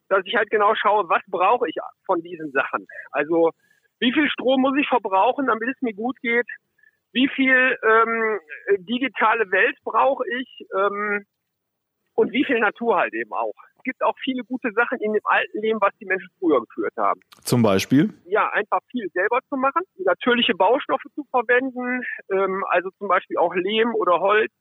[0.09, 2.87] dass ich halt genau schaue, was brauche ich von diesen Sachen.
[3.11, 3.51] Also
[3.99, 6.47] wie viel Strom muss ich verbrauchen, damit es mir gut geht?
[7.11, 8.39] Wie viel ähm,
[8.79, 10.65] digitale Welt brauche ich?
[10.75, 11.25] Ähm,
[12.15, 13.55] und wie viel Natur halt eben auch.
[13.83, 16.93] Es gibt auch viele gute Sachen in dem alten Leben, was die Menschen früher geführt
[16.95, 17.19] haben.
[17.43, 18.13] Zum Beispiel?
[18.23, 23.53] Ja, einfach viel selber zu machen, natürliche Baustoffe zu verwenden, ähm, also zum Beispiel auch
[23.53, 24.53] Lehm oder Holz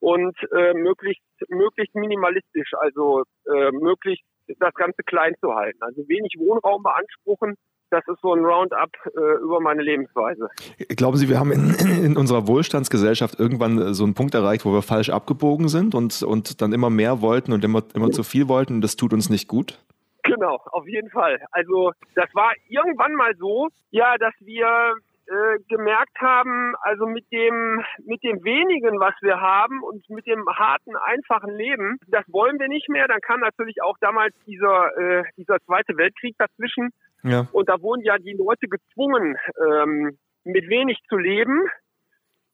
[0.00, 4.24] und äh, möglichst möglichst minimalistisch, also äh, möglichst
[4.58, 5.82] das Ganze klein zu halten.
[5.82, 7.54] Also wenig Wohnraum beanspruchen,
[7.90, 10.48] das ist so ein Roundup äh, über meine Lebensweise.
[10.96, 11.74] Glauben Sie, wir haben in,
[12.04, 16.22] in, unserer Wohlstandsgesellschaft irgendwann äh, so einen Punkt erreicht, wo wir falsch abgebogen sind und,
[16.22, 19.30] und dann immer mehr wollten und immer, immer zu viel wollten und das tut uns
[19.30, 19.78] nicht gut?
[20.22, 21.40] Genau, auf jeden Fall.
[21.52, 24.94] Also das war irgendwann mal so, ja, dass wir
[25.26, 30.44] äh, gemerkt haben, also mit dem mit dem wenigen, was wir haben und mit dem
[30.48, 33.08] harten, einfachen Leben, das wollen wir nicht mehr.
[33.08, 37.48] Dann kam natürlich auch damals dieser äh, dieser Zweite Weltkrieg dazwischen ja.
[37.52, 41.66] Und da wurden ja die Leute gezwungen, ähm, mit wenig zu leben.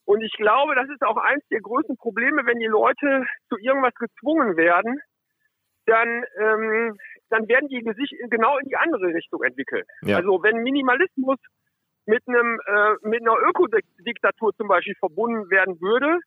[0.04, 3.94] Und ich glaube, das ist auch eins der größten Probleme, wenn die Leute zu irgendwas
[3.94, 5.00] gezwungen werden,
[5.86, 6.96] dann, ähm,
[7.30, 9.84] dann werden die sich genau in die andere Richtung entwickeln.
[10.02, 10.16] Ja.
[10.16, 11.38] Also wenn Minimalismus
[12.06, 16.20] mit einem äh, mit einer Ökodiktatur zum Beispiel verbunden werden würde,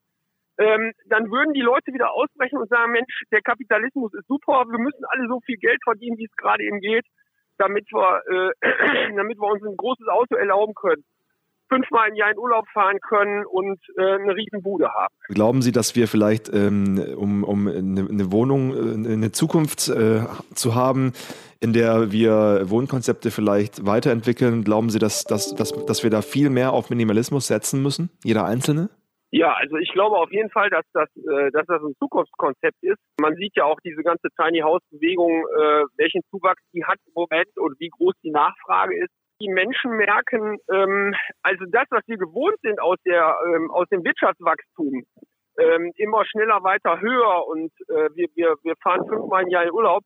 [0.57, 4.79] ähm, dann würden die Leute wieder ausbrechen und sagen, Mensch, der Kapitalismus ist super, wir
[4.79, 7.05] müssen alle so viel Geld verdienen, wie es gerade eben geht
[7.57, 8.21] damit wir,
[8.61, 11.03] äh, damit wir uns ein großes Auto erlauben können
[11.69, 15.13] fünfmal im Jahr in Urlaub fahren können und äh, eine riesen Bude haben.
[15.29, 20.21] Glauben Sie, dass wir vielleicht, ähm, um, um eine, Wohnung, äh, eine Zukunft äh,
[20.53, 21.13] zu haben,
[21.59, 26.49] in der wir Wohnkonzepte vielleicht weiterentwickeln, glauben Sie, dass, dass, dass, dass wir da viel
[26.49, 28.89] mehr auf Minimalismus setzen müssen, jeder Einzelne?
[29.31, 32.99] Ja, also ich glaube auf jeden Fall, dass das, äh, dass das ein Zukunftskonzept ist.
[33.19, 37.13] Man sieht ja auch diese ganze Tiny House Bewegung, äh, welchen Zuwachs die hat im
[37.13, 39.11] Moment und wie groß die Nachfrage ist.
[39.41, 41.13] Die Menschen merken, ähm,
[41.43, 45.03] also das, was wir gewohnt sind aus der ähm, aus dem Wirtschaftswachstum,
[45.59, 49.71] ähm, immer schneller, weiter, höher und äh, wir, wir, wir fahren fünfmal im Jahr in
[49.71, 50.03] Urlaub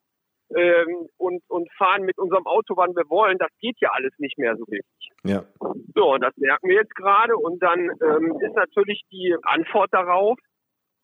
[0.55, 4.37] ähm, und, und fahren mit unserem Auto, wann wir wollen, das geht ja alles nicht
[4.37, 5.09] mehr so richtig.
[5.23, 5.43] Ja.
[5.95, 7.37] So, und das merken wir jetzt gerade.
[7.37, 10.37] Und dann ähm, ist natürlich die Antwort darauf,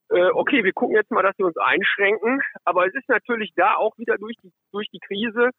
[0.09, 2.41] äh, okay, wir gucken jetzt mal, dass wir uns einschränken.
[2.63, 5.49] Aber es ist natürlich da auch wieder durch die, durch die Krise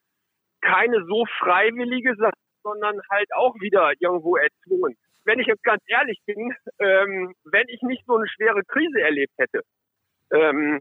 [0.60, 4.96] keine so freiwillige Sache, sondern halt auch wieder irgendwo erzwungen.
[5.24, 9.34] Wenn ich jetzt ganz ehrlich bin, ähm, wenn ich nicht so eine schwere Krise erlebt
[9.36, 9.62] hätte,
[10.32, 10.80] ähm,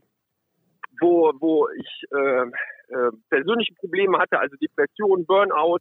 [0.99, 2.43] wo, wo ich äh,
[2.89, 5.79] äh, persönliche Probleme hatte, also Depression, Burnout,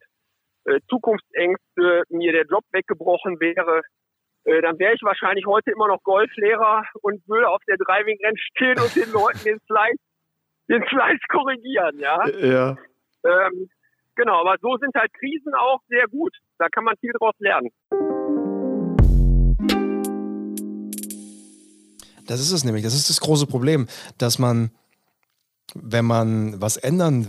[0.64, 3.82] äh, Zukunftsängste, mir der Job weggebrochen wäre,
[4.44, 8.38] äh, dann wäre ich wahrscheinlich heute immer noch Golflehrer und würde auf der Driving Range
[8.38, 9.98] stehen und den Leuten den Slice,
[10.68, 12.28] den Slice korrigieren, ja.
[12.28, 12.76] Ja.
[13.24, 13.68] Ähm,
[14.14, 16.36] genau, aber so sind halt Krisen auch sehr gut.
[16.58, 17.70] Da kann man viel draus lernen.
[22.26, 22.82] Das ist es nämlich.
[22.82, 23.86] Das ist das große Problem,
[24.18, 24.70] dass man
[25.82, 27.26] wenn man was ändern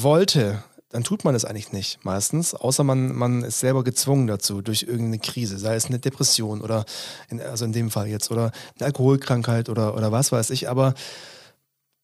[0.00, 4.60] wollte, dann tut man es eigentlich nicht meistens, außer man, man ist selber gezwungen dazu
[4.60, 6.84] durch irgendeine Krise, sei es eine Depression oder,
[7.30, 10.68] in, also in dem Fall jetzt, oder eine Alkoholkrankheit oder, oder was weiß ich.
[10.68, 10.92] Aber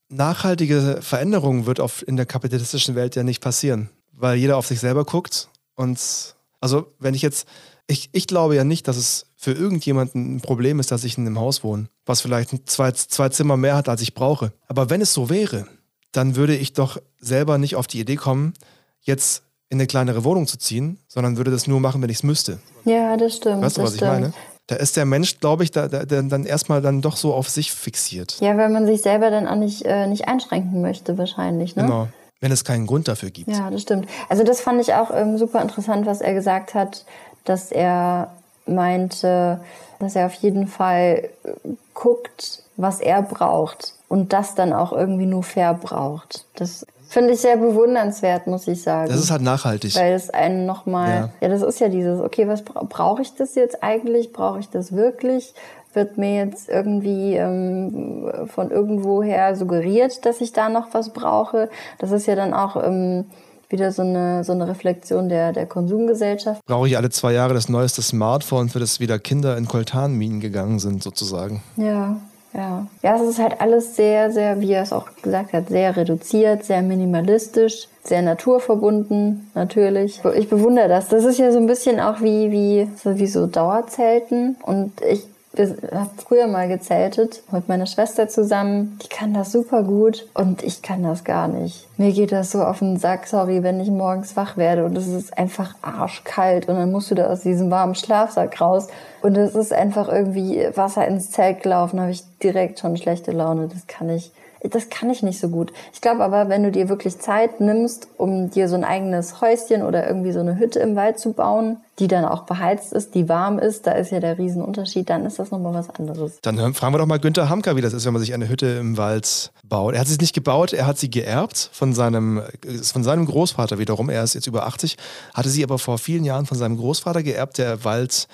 [0.09, 4.79] nachhaltige Veränderung wird auf, in der kapitalistischen Welt ja nicht passieren, weil jeder auf sich
[4.79, 5.49] selber guckt.
[5.75, 7.47] Und also wenn ich jetzt,
[7.85, 11.27] ich, ich glaube ja nicht, dass es für irgendjemanden ein Problem ist, dass ich in
[11.27, 14.51] einem Haus wohne, was vielleicht zwei, zwei Zimmer mehr hat, als ich brauche.
[14.67, 15.67] Aber wenn es so wäre,
[16.11, 18.53] dann würde ich doch selber nicht auf die Idee kommen,
[19.01, 22.23] jetzt in eine kleinere Wohnung zu ziehen, sondern würde das nur machen, wenn ich es
[22.23, 22.59] müsste.
[22.85, 23.61] Ja, das stimmt.
[23.61, 24.01] Weißt du, was stimmt.
[24.01, 24.33] ich meine?
[24.67, 27.71] Da ist der Mensch, glaube ich, da, da, dann erstmal dann doch so auf sich
[27.71, 28.37] fixiert.
[28.39, 31.75] Ja, weil man sich selber dann auch nicht, äh, nicht einschränken möchte, wahrscheinlich.
[31.75, 31.83] Ne?
[31.83, 32.07] Genau.
[32.39, 33.49] Wenn es keinen Grund dafür gibt.
[33.49, 34.07] Ja, das stimmt.
[34.29, 37.05] Also das fand ich auch ähm, super interessant, was er gesagt hat,
[37.45, 38.31] dass er
[38.65, 39.59] meinte,
[39.99, 41.49] dass er auf jeden Fall äh,
[41.93, 46.45] guckt, was er braucht und das dann auch irgendwie nur fair braucht.
[46.55, 49.09] Das finde ich sehr bewundernswert, muss ich sagen.
[49.09, 49.95] Das ist halt nachhaltig.
[49.95, 51.29] Weil es einen nochmal, ja.
[51.41, 54.33] ja, das ist ja dieses, okay, was bra brauche ich das jetzt eigentlich?
[54.33, 55.53] Brauche ich das wirklich?
[55.93, 61.67] wird mir jetzt irgendwie ähm, von irgendwoher suggeriert, dass ich da noch was brauche.
[61.97, 63.25] Das ist ja dann auch ähm,
[63.69, 66.63] wieder so eine, so eine Reflexion der, der Konsumgesellschaft.
[66.67, 70.77] Brauche ich alle zwei Jahre das neueste Smartphone, für das wieder Kinder in Koltanminen gegangen
[70.77, 71.63] sind, sozusagen.
[71.75, 72.17] Ja,
[72.53, 72.87] ja.
[73.01, 76.63] Ja, es ist halt alles sehr, sehr, wie er es auch gesagt hat, sehr reduziert,
[76.63, 80.21] sehr minimalistisch, sehr naturverbunden, natürlich.
[80.35, 81.09] Ich bewundere das.
[81.09, 84.57] Das ist ja so ein bisschen auch wie, wie, so wie so Dauerzelten.
[84.63, 88.99] Und ich wir haben früher mal gezeltet mit meiner Schwester zusammen.
[89.03, 91.87] Die kann das super gut und ich kann das gar nicht.
[91.97, 95.07] Mir geht das so auf den Sack, sorry, wenn ich morgens wach werde und es
[95.07, 98.87] ist einfach arschkalt und dann musst du da aus diesem warmen Schlafsack raus
[99.21, 103.67] und es ist einfach irgendwie Wasser ins Zelt gelaufen, habe ich direkt schon schlechte Laune.
[103.67, 104.31] Das kann ich
[104.63, 105.71] das kann ich nicht so gut.
[105.93, 109.83] Ich glaube aber, wenn du dir wirklich Zeit nimmst, um dir so ein eigenes Häuschen
[109.83, 113.27] oder irgendwie so eine Hütte im Wald zu bauen, die dann auch beheizt ist, die
[113.29, 116.39] warm ist, da ist ja der Riesenunterschied, dann ist das nochmal was anderes.
[116.41, 118.67] Dann fragen wir doch mal Günther Hamker, wie das ist, wenn man sich eine Hütte
[118.67, 119.93] im Wald baut.
[119.93, 122.41] Er hat sie nicht gebaut, er hat sie geerbt von seinem,
[122.83, 124.09] von seinem Großvater wiederum.
[124.09, 124.97] Er ist jetzt über 80,
[125.33, 128.27] hatte sie aber vor vielen Jahren von seinem Großvater geerbt, der Wald,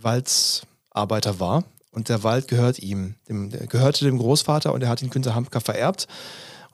[0.00, 1.64] Waldarbeiter war.
[1.94, 5.60] Und der Wald gehört ihm, dem, gehörte dem Großvater und er hat ihn Günter Hamka
[5.60, 6.08] vererbt.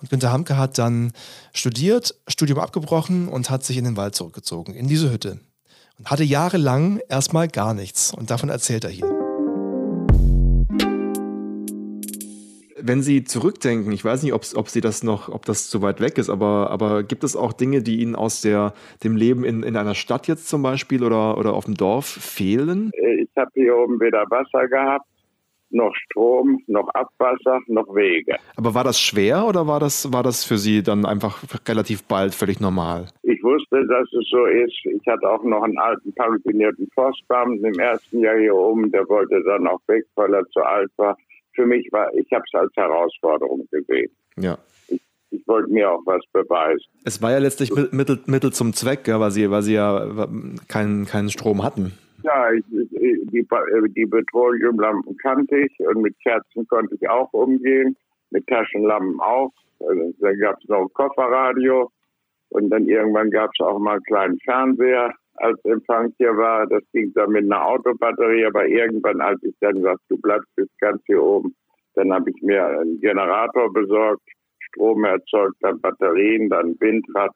[0.01, 1.12] Und Günter Hamke hat dann
[1.53, 5.41] studiert, Studium abgebrochen und hat sich in den Wald zurückgezogen, in diese Hütte.
[5.99, 8.14] Und hatte jahrelang erstmal gar nichts.
[8.14, 9.20] Und davon erzählt er hier.
[12.83, 16.01] Wenn Sie zurückdenken, ich weiß nicht, ob, ob Sie das noch, ob das zu weit
[16.01, 18.74] weg ist, aber, aber gibt es auch Dinge, die Ihnen aus der,
[19.05, 22.91] dem Leben in, in einer Stadt jetzt zum Beispiel oder, oder auf dem Dorf fehlen?
[23.18, 25.07] Ich habe hier oben weder Wasser gehabt,
[25.70, 28.37] noch Strom, noch Abwasser, noch Wege.
[28.57, 32.35] Aber war das schwer oder war das, war das für Sie dann einfach relativ bald
[32.35, 33.07] völlig normal?
[33.22, 34.76] Ich wusste, dass es so ist.
[34.85, 39.43] Ich hatte auch noch einen alten pensionierten Forstbeamten im ersten Jahr hier oben, der wollte
[39.45, 41.16] dann auch weg, weil er zu alt war
[41.55, 44.11] für mich war, ich habe es als Herausforderung gesehen.
[44.36, 44.59] Ja.
[44.88, 46.84] Ich, ich wollte mir auch was beweisen.
[47.05, 50.26] Es war ja letztlich Mittel, Mittel zum Zweck, ja, weil, sie, weil sie ja
[50.68, 51.92] keinen, keinen Strom hatten.
[52.22, 53.46] Ja, ich, die,
[53.96, 57.96] die Petroleumlampen kannte ich und mit Kerzen konnte ich auch umgehen,
[58.30, 59.53] mit Taschenlampen auch.
[59.80, 61.90] Also, da gab es noch ein Kofferradio
[62.51, 66.66] und dann irgendwann gab es auch mal einen kleinen Fernseher als Empfang hier war.
[66.66, 70.78] Das ging dann mit einer Autobatterie, aber irgendwann, als ich dann sagte, du bleibst jetzt
[70.80, 71.55] ganz hier oben,
[71.95, 74.22] dann habe ich mir einen Generator besorgt,
[74.61, 77.32] Strom erzeugt, dann Batterien, dann Windrad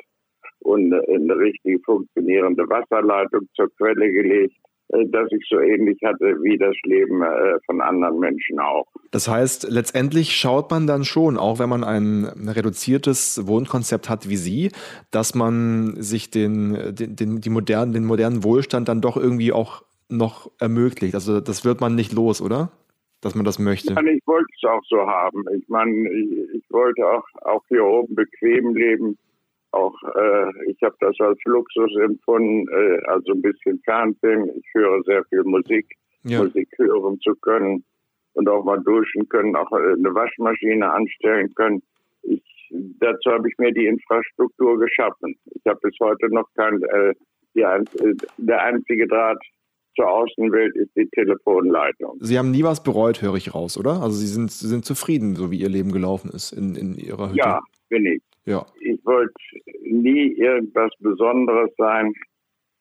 [0.60, 4.56] und eine richtig funktionierende Wasserleitung zur Quelle gelegt.
[4.94, 8.86] Äh, dass ich so ähnlich hatte wie das Leben äh, von anderen Menschen auch.
[9.10, 14.36] Das heißt, letztendlich schaut man dann schon, auch wenn man ein reduziertes Wohnkonzept hat wie
[14.36, 14.70] Sie,
[15.10, 19.82] dass man sich den, den, den, die modernen, den modernen Wohlstand dann doch irgendwie auch
[20.08, 21.14] noch ermöglicht.
[21.14, 22.70] Also das wird man nicht los, oder?
[23.20, 23.94] Dass man das möchte.
[23.94, 25.44] Ja, ich wollte es auch so haben.
[25.56, 29.16] Ich meine, ich, ich wollte auch, auch hier oben bequem leben
[29.74, 34.50] auch, äh, ich habe das als Luxus empfunden, äh, also ein bisschen Fernsehen.
[34.56, 35.86] Ich höre sehr viel Musik,
[36.24, 36.42] ja.
[36.42, 37.84] Musik hören zu können
[38.34, 41.82] und auch mal duschen können, auch äh, eine Waschmaschine anstellen können.
[42.22, 42.42] Ich,
[43.00, 45.36] dazu habe ich mir die Infrastruktur geschaffen.
[45.54, 47.14] Ich habe bis heute noch kein, äh,
[47.54, 49.42] die, äh, der einzige Draht
[49.96, 52.18] zur Außenwelt ist die Telefonleitung.
[52.20, 54.02] Sie haben nie was bereut, höre ich raus, oder?
[54.02, 57.28] Also Sie sind, Sie sind zufrieden, so wie Ihr Leben gelaufen ist in, in Ihrer
[57.28, 57.38] Hütte.
[57.38, 58.22] Ja, bin ich.
[58.46, 58.66] Ja.
[58.80, 59.32] Ich wollte
[59.82, 62.12] nie irgendwas Besonderes sein.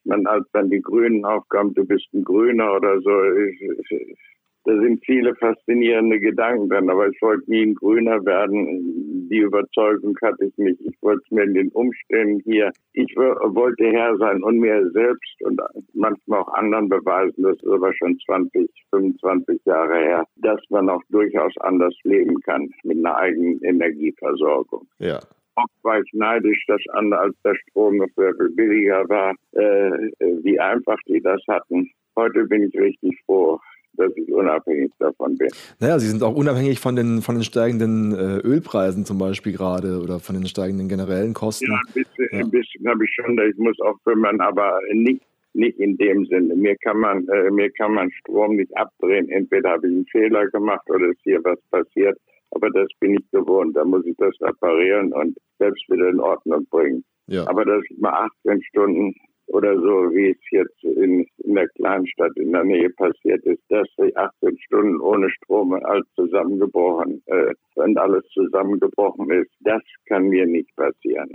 [0.06, 4.18] Man, als dann die Grünen aufkamen, du bist ein Grüner oder so, ich, ich,
[4.66, 9.28] da sind viele faszinierende Gedanken drin, aber ich wollte nie ein Grüner werden.
[9.30, 10.80] Die Überzeugung hatte ich nicht.
[10.82, 15.60] Ich wollte mir in den Umständen hier, ich wollte Herr sein und mir selbst und
[15.94, 21.02] manchmal auch anderen beweisen, das ist aber schon 20, 25 Jahre her, dass man auch
[21.10, 24.88] durchaus anders leben kann mit einer eigenen Energieversorgung.
[25.00, 25.20] Ja.
[25.56, 30.10] Auch war ich neidisch, dass andere, als der Strom noch sehr viel billiger war, äh,
[30.44, 31.90] wie einfach die das hatten.
[32.16, 33.60] Heute bin ich richtig froh,
[33.94, 35.50] dass ich unabhängig davon bin.
[35.80, 40.00] Naja, Sie sind auch unabhängig von den, von den steigenden äh, Ölpreisen zum Beispiel gerade
[40.02, 41.72] oder von den steigenden generellen Kosten.
[41.72, 42.46] Ja, ein bisschen, ja.
[42.46, 45.22] bisschen habe ich schon, ich muss auch kümmern, aber nicht,
[45.54, 46.56] nicht in dem Sinne.
[46.56, 49.30] Mir kann man, äh, mir kann man Strom nicht abdrehen.
[49.30, 52.18] Entweder habe ich einen Fehler gemacht oder ist hier was passiert.
[52.56, 53.76] Aber das bin ich gewohnt.
[53.76, 57.04] Da muss ich das reparieren und selbst wieder in Ordnung bringen.
[57.28, 57.48] Ja.
[57.48, 59.16] Aber dass ich mal 18 Stunden
[59.48, 63.88] oder so, wie es jetzt in, in der Kleinstadt in der Nähe passiert ist, dass
[63.98, 70.46] die 18 Stunden ohne Strom alles zusammengebrochen, äh, wenn alles zusammengebrochen ist, das kann mir
[70.46, 71.30] nicht passieren.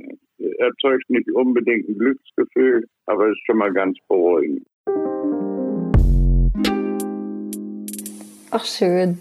[0.58, 4.66] Erzeugt nicht unbedingt ein Glücksgefühl, aber ist schon mal ganz beruhigend.
[8.50, 9.18] Ach, schön.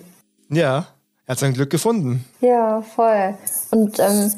[0.49, 0.87] Ja,
[1.27, 2.23] er hat sein Glück gefunden.
[2.39, 3.35] Ja, voll.
[3.71, 4.31] Und ähm,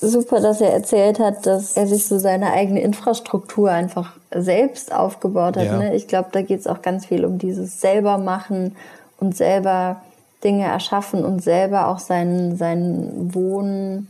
[0.00, 5.58] super, dass er erzählt hat, dass er sich so seine eigene Infrastruktur einfach selbst aufgebaut
[5.58, 5.66] hat.
[5.66, 5.76] Ja.
[5.76, 5.94] Ne?
[5.94, 8.74] Ich glaube, da geht es auch ganz viel um dieses selber machen
[9.18, 10.00] und selber
[10.42, 14.08] Dinge erschaffen und selber auch sein, sein Wohnen,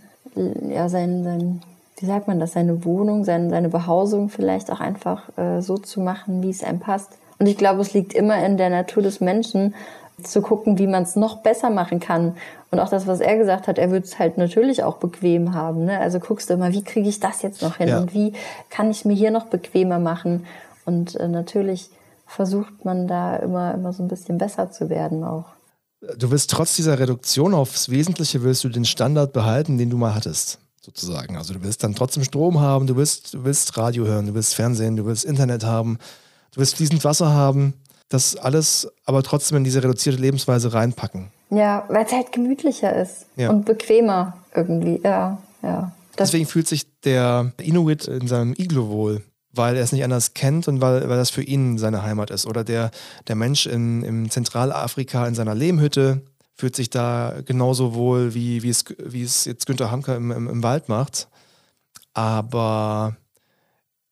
[0.68, 1.62] ja, sein, sein,
[1.98, 6.00] wie sagt man das, seine Wohnung, sein, seine Behausung vielleicht auch einfach äh, so zu
[6.00, 7.18] machen, wie es einem passt.
[7.38, 9.74] Und ich glaube, es liegt immer in der Natur des Menschen,
[10.22, 12.36] zu gucken, wie man es noch besser machen kann.
[12.70, 15.84] Und auch das, was er gesagt hat, er würde es halt natürlich auch bequem haben.
[15.84, 15.98] Ne?
[15.98, 17.98] Also guckst du immer, wie kriege ich das jetzt noch hin Ja.
[17.98, 18.32] und wie
[18.70, 20.46] kann ich mir hier noch bequemer machen.
[20.84, 21.90] Und äh, natürlich
[22.26, 25.46] versucht man da immer, immer so ein bisschen besser zu werden auch.
[26.18, 30.14] Du willst trotz dieser Reduktion aufs Wesentliche, willst du den Standard behalten, den du mal
[30.14, 31.36] hattest, sozusagen.
[31.36, 34.54] Also du willst dann trotzdem Strom haben, du willst, du willst Radio hören, du willst
[34.54, 35.98] Fernsehen, du willst Internet haben,
[36.52, 37.74] du willst fließend Wasser haben.
[38.08, 41.30] Das alles aber trotzdem in diese reduzierte Lebensweise reinpacken.
[41.50, 43.50] Ja, weil es halt gemütlicher ist Ja.
[43.50, 45.00] und bequemer irgendwie.
[45.02, 45.92] Ja, ja.
[46.16, 50.34] Das, Deswegen fühlt sich der Inuit in seinem Iglo wohl, weil er es nicht anders
[50.34, 52.46] kennt und weil, weil das für ihn seine Heimat ist.
[52.46, 52.90] Oder der,
[53.26, 56.22] der Mensch in, im Zentralafrika in seiner Lehmhütte
[56.56, 60.48] fühlt sich da genauso wohl, wie, wie, es, wie es jetzt Günter Hamker im, im,
[60.48, 61.26] im Wald macht.
[62.12, 63.16] Aber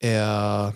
[0.00, 0.74] er,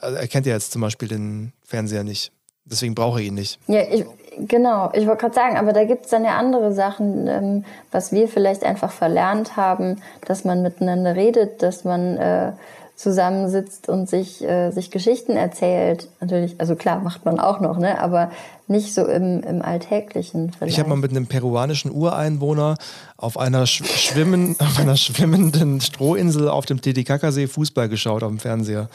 [0.00, 2.32] also er kennt ja jetzt zum Beispiel den Fernseher nicht.
[2.70, 3.58] Deswegen braucht er ihn nicht.
[3.66, 4.04] Ja, ich,
[4.46, 4.90] genau.
[4.92, 8.28] Ich wollte gerade sagen, aber da gibt es dann ja andere Sachen, ähm, was wir
[8.28, 12.52] vielleicht einfach verlernt haben, dass man miteinander redet, dass man äh,
[12.98, 16.08] zusammensitzt und sich, äh, sich Geschichten erzählt.
[16.20, 18.00] Natürlich, also klar, macht man auch noch, ne?
[18.00, 18.32] aber
[18.66, 20.72] nicht so im, im Alltäglichen vielleicht.
[20.72, 22.76] Ich habe mal mit einem peruanischen Ureinwohner
[23.16, 28.40] auf einer, sch schwimmen, auf einer schwimmenden Strohinsel auf dem Titicacasee Fußball geschaut auf dem
[28.40, 28.88] Fernseher.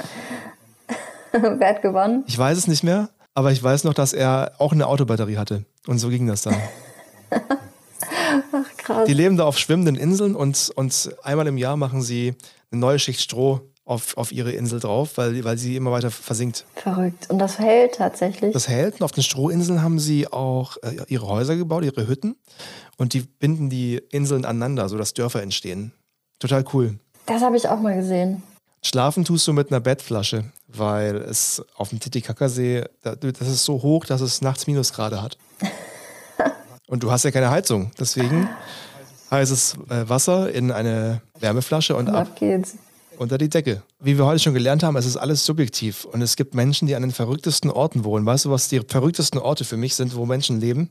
[1.31, 2.25] Wer hat gewonnen?
[2.27, 5.65] Ich weiß es nicht mehr, aber ich weiß noch, dass er auch eine Autobatterie hatte.
[5.87, 6.55] Und so ging das dann.
[8.51, 9.05] Ach, krass.
[9.07, 12.35] Die leben da auf schwimmenden Inseln und, und einmal im Jahr machen sie
[12.71, 16.65] eine neue Schicht Stroh auf, auf ihre Insel drauf, weil, weil sie immer weiter versinkt.
[16.75, 17.29] Verrückt.
[17.29, 18.53] Und das hält tatsächlich.
[18.53, 18.95] Das hält.
[18.95, 22.35] Und auf den Strohinseln haben sie auch äh, ihre Häuser gebaut, ihre Hütten.
[22.97, 25.91] Und die binden die Inseln aneinander, sodass Dörfer entstehen.
[26.39, 26.99] Total cool.
[27.25, 28.43] Das habe ich auch mal gesehen.
[28.81, 30.45] Schlafen tust du mit einer Bettflasche,
[30.77, 35.37] weil es auf dem Titicacasee, da- das ist so hoch, dass es nachts Minusgrade hat.
[36.87, 37.91] Und du hast ja keine Heizung.
[37.99, 38.49] Deswegen
[39.31, 42.75] heißes äh, Wasser in eine Wärmeflasche und Und ab ab geht's.
[43.17, 43.81] unter die Decke.
[43.99, 46.05] Wie wir heute schon gelernt haben, es ist alles subjektiv.
[46.05, 48.25] Und es gibt Menschen, die an den verrücktesten Orten wohnen.
[48.25, 50.89] Weißt du, was die verrücktesten Orte für mich sind, wo Menschen leben?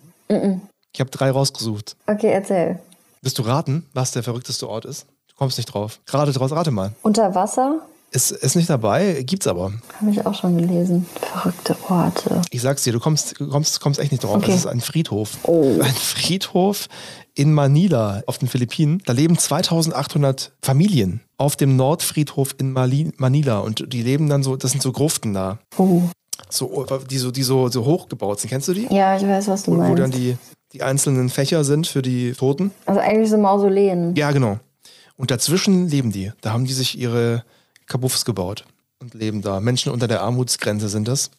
[0.92, 1.94] Ich habe drei rausgesucht.
[2.06, 2.80] Okay, erzähl.
[3.20, 5.06] Willst du raten, was der verrückteste Ort ist?
[5.28, 6.00] Du kommst nicht drauf.
[6.08, 6.92] Rate draus, rate mal.
[7.02, 7.80] Unter Wasser
[8.12, 9.72] Ist, ist nicht dabei, gibt's aber.
[9.98, 11.06] habe ich auch schon gelesen.
[11.18, 12.42] Verrückte Orte.
[12.50, 14.36] Ich sag's dir, du kommst, kommst, kommst echt nicht drauf.
[14.36, 14.50] Okay.
[14.50, 15.38] Es ist ein Friedhof.
[15.44, 15.78] Oh.
[15.80, 16.88] Ein Friedhof
[17.34, 19.02] in Manila auf den Philippinen.
[19.06, 24.56] Da leben 2800 Familien auf dem Nordfriedhof in Mali Manila und die leben dann so,
[24.56, 25.58] das sind so Gruften da.
[25.78, 26.02] Oh.
[26.50, 28.50] So, die so, die so, so hochgebaut sind.
[28.50, 28.88] Kennst du die?
[28.90, 29.98] Ja, ich weiß, was du Wo, wo meinst.
[30.02, 30.36] dann die,
[30.74, 32.72] die einzelnen Fächer sind für die Toten.
[32.84, 34.14] also eigentlich so Mausoleen.
[34.16, 34.58] Ja, genau.
[35.16, 36.30] Und dazwischen leben die.
[36.42, 37.42] Da haben die sich ihre
[37.86, 38.64] Kabuffs gebaut
[39.00, 39.60] und leben da.
[39.60, 41.30] Menschen unter der Armutsgrenze sind das.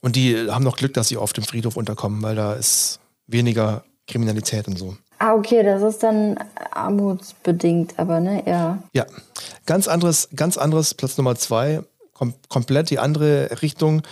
[0.00, 3.84] Und die haben noch Glück, dass sie auf dem Friedhof unterkommen, weil da ist weniger
[4.06, 4.96] Kriminalität und so.
[5.18, 6.38] Ah, okay, das ist dann
[6.70, 8.82] armutsbedingt, aber ne, ja.
[8.94, 9.04] Ja,
[9.66, 11.82] ganz anderes, ganz anderes, Platz Nummer zwei,
[12.14, 14.02] kom komplett die andere Richtung.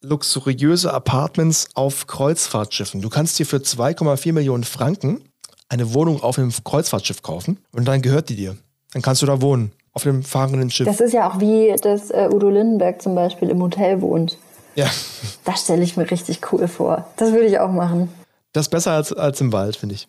[0.00, 3.00] Luxuriöse Apartments auf Kreuzfahrtschiffen.
[3.00, 5.20] Du kannst dir für 2,4 Millionen Franken
[5.68, 8.56] eine Wohnung auf einem Kreuzfahrtschiff kaufen und dann gehört die dir.
[8.92, 10.86] Dann kannst du da wohnen, auf dem fahrenden Schiff.
[10.86, 14.38] Das ist ja auch wie, dass äh, Udo Lindenberg zum Beispiel im Hotel wohnt.
[14.74, 14.86] ja,
[15.44, 17.06] Das stelle ich mir richtig cool vor.
[17.16, 18.08] Das würde ich auch machen.
[18.52, 20.06] das ist besser als, als im Wald, finde ich.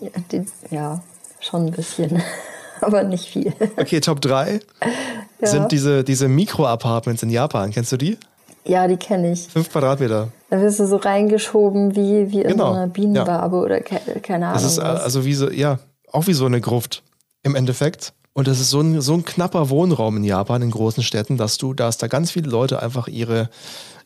[0.00, 1.00] Ja, die, ja,
[1.40, 2.22] schon ein bisschen.
[2.80, 3.52] aber nicht viel.
[3.76, 4.60] Okay, Top 3
[5.40, 5.46] Ja.
[5.48, 7.70] sind diese, diese Mikro-Apartments in Japan.
[7.70, 8.18] Kennst du die?
[8.64, 9.46] Ja, die kenne ich.
[9.46, 10.28] Fünf Quadratmeter.
[10.50, 14.46] Da wirst du so reingeschoben wie, wie in Genau, so einer Bienenwabe oder ke keine
[14.48, 14.60] Ahnung.
[14.60, 15.02] Das ist äh, was.
[15.02, 15.78] also wie so, ja,
[16.10, 17.04] auch wie so eine Gruft
[17.44, 18.12] im Endeffekt.
[18.36, 21.56] Und das ist so ein, so ein knapper Wohnraum in Japan, in großen Städten, dass
[21.56, 23.48] du, dass da ganz viele Leute einfach ihre,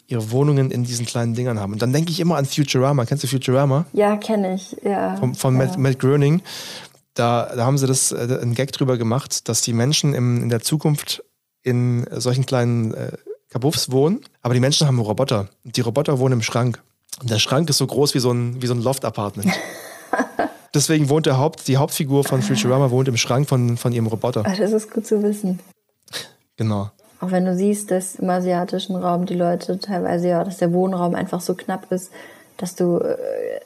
[0.07, 1.73] ihre Wohnungen in diesen kleinen Dingern haben.
[1.73, 3.07] Und dann denke ich immer an Futurama.
[3.07, 3.87] Kennst du Futurama?
[3.93, 4.77] ja, kenne ich.
[4.85, 5.17] Ja.
[5.17, 5.67] Von, von ja.
[5.67, 6.43] Matt, Matt Groening.
[7.15, 10.49] Da, da haben sie das äh, einen Gag drüber gemacht, dass die Menschen im, in
[10.49, 11.25] der Zukunft
[11.65, 13.11] in solchen kleinen äh,
[13.49, 15.49] Kabuffs wohnen, aber die Menschen haben Roboter.
[15.65, 16.81] Und die Roboter wohnen im Schrank.
[17.21, 19.51] Und der Schrank ist so groß wie so ein, wie so ein Loft-Apartment.
[20.75, 24.45] Deswegen wohnt der Haupt, die Hauptfigur von Futurama wohnt im Schrank von, von ihrem Roboter.
[24.47, 25.59] Ah, Das ist gut zu wissen.
[26.57, 26.91] Genau.
[27.21, 31.15] Auch wenn du siehst, dass im asiatischen Raum die Leute teilweise ja, dass der Wohnraum
[31.15, 32.11] einfach so knapp ist,
[32.57, 33.17] dass du, äh,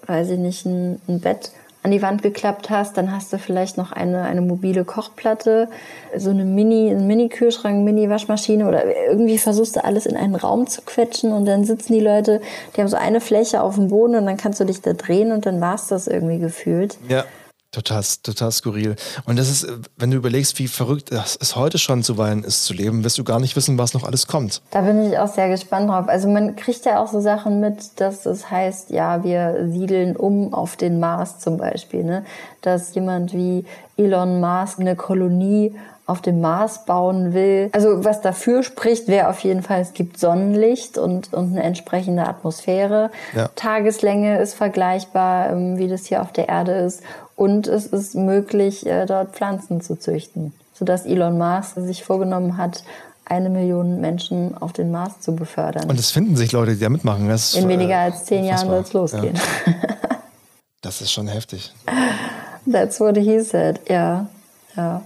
[0.06, 1.50] weiß ich nicht, ein, ein Bett
[1.84, 5.68] an die Wand geklappt hast, dann hast du vielleicht noch eine, eine mobile Kochplatte,
[6.16, 10.80] so eine Mini, einen Mini-Kühlschrank, Mini-Waschmaschine oder irgendwie versuchst du alles in einen Raum zu
[10.80, 12.40] quetschen und dann sitzen die Leute,
[12.74, 15.30] die haben so eine Fläche auf dem Boden und dann kannst du dich da drehen
[15.30, 16.96] und dann war es das irgendwie gefühlt.
[17.06, 17.24] Ja.
[17.74, 18.94] Total, total skurril.
[19.26, 19.66] Und das ist,
[19.96, 23.40] wenn du überlegst, wie verrückt es heute schon zuweilen ist zu leben, wirst du gar
[23.40, 24.62] nicht wissen, was noch alles kommt.
[24.70, 26.06] Da bin ich auch sehr gespannt drauf.
[26.06, 30.54] Also man kriegt ja auch so Sachen mit, dass es heißt, ja, wir siedeln um
[30.54, 32.04] auf den Mars zum Beispiel.
[32.04, 32.24] Ne?
[32.62, 33.64] Dass jemand wie
[33.96, 35.74] Elon Musk eine Kolonie
[36.06, 37.70] auf dem Mars bauen will.
[37.72, 42.26] Also was dafür spricht, wäre auf jeden Fall, es gibt Sonnenlicht und, und eine entsprechende
[42.26, 43.10] Atmosphäre.
[43.34, 43.48] Ja.
[43.54, 47.02] Tageslänge ist vergleichbar, ähm, wie das hier auf der Erde ist.
[47.36, 52.84] Und es ist möglich, äh, dort Pflanzen zu züchten, sodass Elon Musk sich vorgenommen hat,
[53.24, 55.88] eine Million Menschen auf den Mars zu befördern.
[55.88, 57.28] Und es finden sich Leute, die da mitmachen.
[57.28, 59.34] Das In weniger äh, als zehn Jahren soll es losgehen.
[59.66, 59.72] Ja.
[60.84, 61.72] Das ist schon heftig.
[62.70, 64.26] That's what he said, ja.
[64.76, 65.00] ja.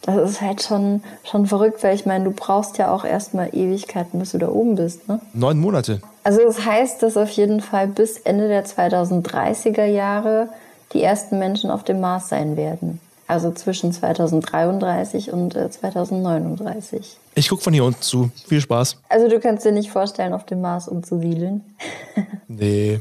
[0.00, 4.18] Das ist halt schon, schon verrückt, weil ich meine, du brauchst ja auch erstmal Ewigkeiten,
[4.18, 5.08] bis du da oben bist.
[5.08, 5.20] Ne?
[5.32, 6.00] Neun Monate.
[6.24, 10.48] Also das heißt, dass auf jeden Fall bis Ende der 2030er Jahre
[10.92, 13.00] die ersten Menschen auf dem Mars sein werden.
[13.26, 17.16] Also zwischen 2033 und äh, 2039.
[17.34, 18.30] Ich gucke von hier unten zu.
[18.46, 18.98] Viel Spaß.
[19.08, 21.62] Also du kannst dir nicht vorstellen, auf dem Mars umzusiedeln.
[22.48, 23.00] nee.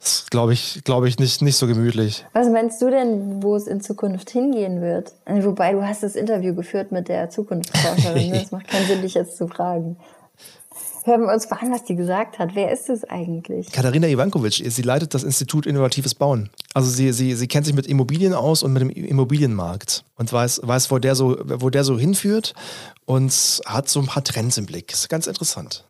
[0.00, 2.24] Das glaube ich, glaube ich, nicht, nicht so gemütlich.
[2.32, 5.12] Was meinst du denn, wo es in Zukunft hingehen wird?
[5.26, 8.32] Wobei, du hast das Interview geführt mit der Zukunftsforscherin.
[8.40, 9.98] Das macht keinen Sinn, dich jetzt zu fragen.
[11.04, 12.54] Hören wir uns mal an, was die gesagt hat.
[12.54, 13.72] Wer ist es eigentlich?
[13.72, 14.62] Katharina Ivankovic.
[14.66, 16.50] Sie leitet das Institut Innovatives Bauen.
[16.74, 20.60] Also sie, sie, sie kennt sich mit Immobilien aus und mit dem Immobilienmarkt und weiß,
[20.62, 22.52] weiß wo, der so, wo der so hinführt
[23.06, 23.32] und
[23.64, 24.88] hat so ein paar Trends im Blick.
[24.88, 25.86] Das ist ganz interessant.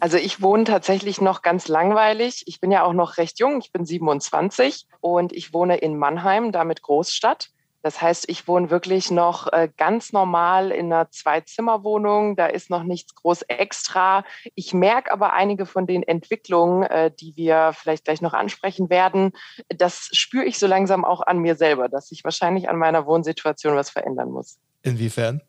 [0.00, 2.42] Also ich wohne tatsächlich noch ganz langweilig.
[2.46, 3.58] Ich bin ja auch noch recht jung.
[3.60, 7.50] Ich bin 27 und ich wohne in Mannheim, damit Großstadt.
[7.82, 12.34] Das heißt, ich wohne wirklich noch äh, ganz normal in einer Zwei-Zimmer-Wohnung.
[12.34, 14.24] Da ist noch nichts groß extra.
[14.54, 19.32] Ich merke aber einige von den Entwicklungen, äh, die wir vielleicht gleich noch ansprechen werden.
[19.68, 23.76] Das spüre ich so langsam auch an mir selber, dass sich wahrscheinlich an meiner Wohnsituation
[23.76, 24.58] was verändern muss.
[24.82, 25.40] Inwiefern?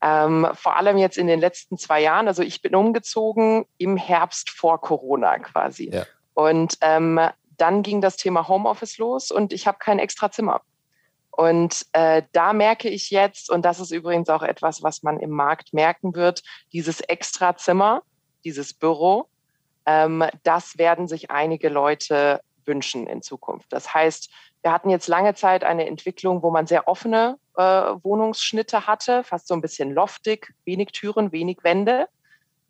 [0.00, 2.28] Ähm, vor allem jetzt in den letzten zwei Jahren.
[2.28, 5.90] Also ich bin umgezogen im Herbst vor Corona quasi.
[5.92, 6.04] Ja.
[6.34, 7.18] Und ähm,
[7.56, 10.60] dann ging das Thema Homeoffice los und ich habe kein extra Zimmer.
[11.36, 15.30] Und äh, da merke ich jetzt, und das ist übrigens auch etwas, was man im
[15.30, 18.02] Markt merken wird, dieses extra Zimmer,
[18.44, 19.28] dieses Büro,
[19.86, 23.72] ähm, das werden sich einige Leute wünschen in Zukunft.
[23.72, 24.30] Das heißt,
[24.62, 29.46] wir hatten jetzt lange Zeit eine Entwicklung, wo man sehr offene äh, Wohnungsschnitte hatte, fast
[29.46, 32.08] so ein bisschen loftig, wenig Türen, wenig Wände.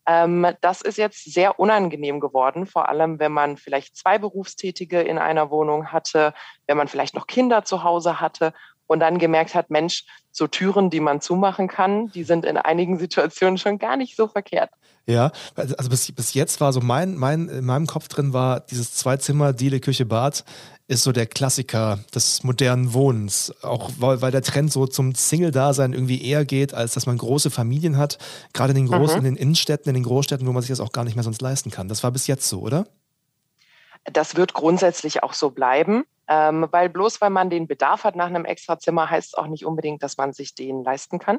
[0.06, 5.18] Ähm, das ist jetzt sehr unangenehm geworden, vor allem wenn man vielleicht zwei Berufstätige in
[5.18, 6.34] einer Wohnung hatte,
[6.66, 8.52] wenn man vielleicht noch Kinder zu Hause hatte
[8.86, 12.98] und dann gemerkt hat, Mensch, so Türen, die man zumachen kann, die sind in einigen
[12.98, 14.70] Situationen schon gar nicht so verkehrt.
[15.06, 18.94] Ja, also bis, bis jetzt war so mein, mein, in meinem Kopf drin war dieses
[18.94, 20.44] Zwei-Zimmer, Diele, Küche, Bad
[20.86, 23.54] ist so der Klassiker des modernen Wohnens.
[23.62, 27.50] Auch weil, weil der Trend so zum Single-Dasein irgendwie eher geht, als dass man große
[27.50, 28.18] Familien hat.
[28.52, 29.26] Gerade in den großen, mhm.
[29.26, 31.40] in den Innenstädten, in den Großstädten, wo man sich das auch gar nicht mehr sonst
[31.40, 31.88] leisten kann.
[31.88, 32.86] Das war bis jetzt so, oder?
[34.04, 36.04] Das wird grundsätzlich auch so bleiben.
[36.34, 39.64] Ähm, weil bloß weil man den Bedarf hat nach einem Extrazimmer, heißt es auch nicht
[39.64, 41.38] unbedingt, dass man sich den leisten kann.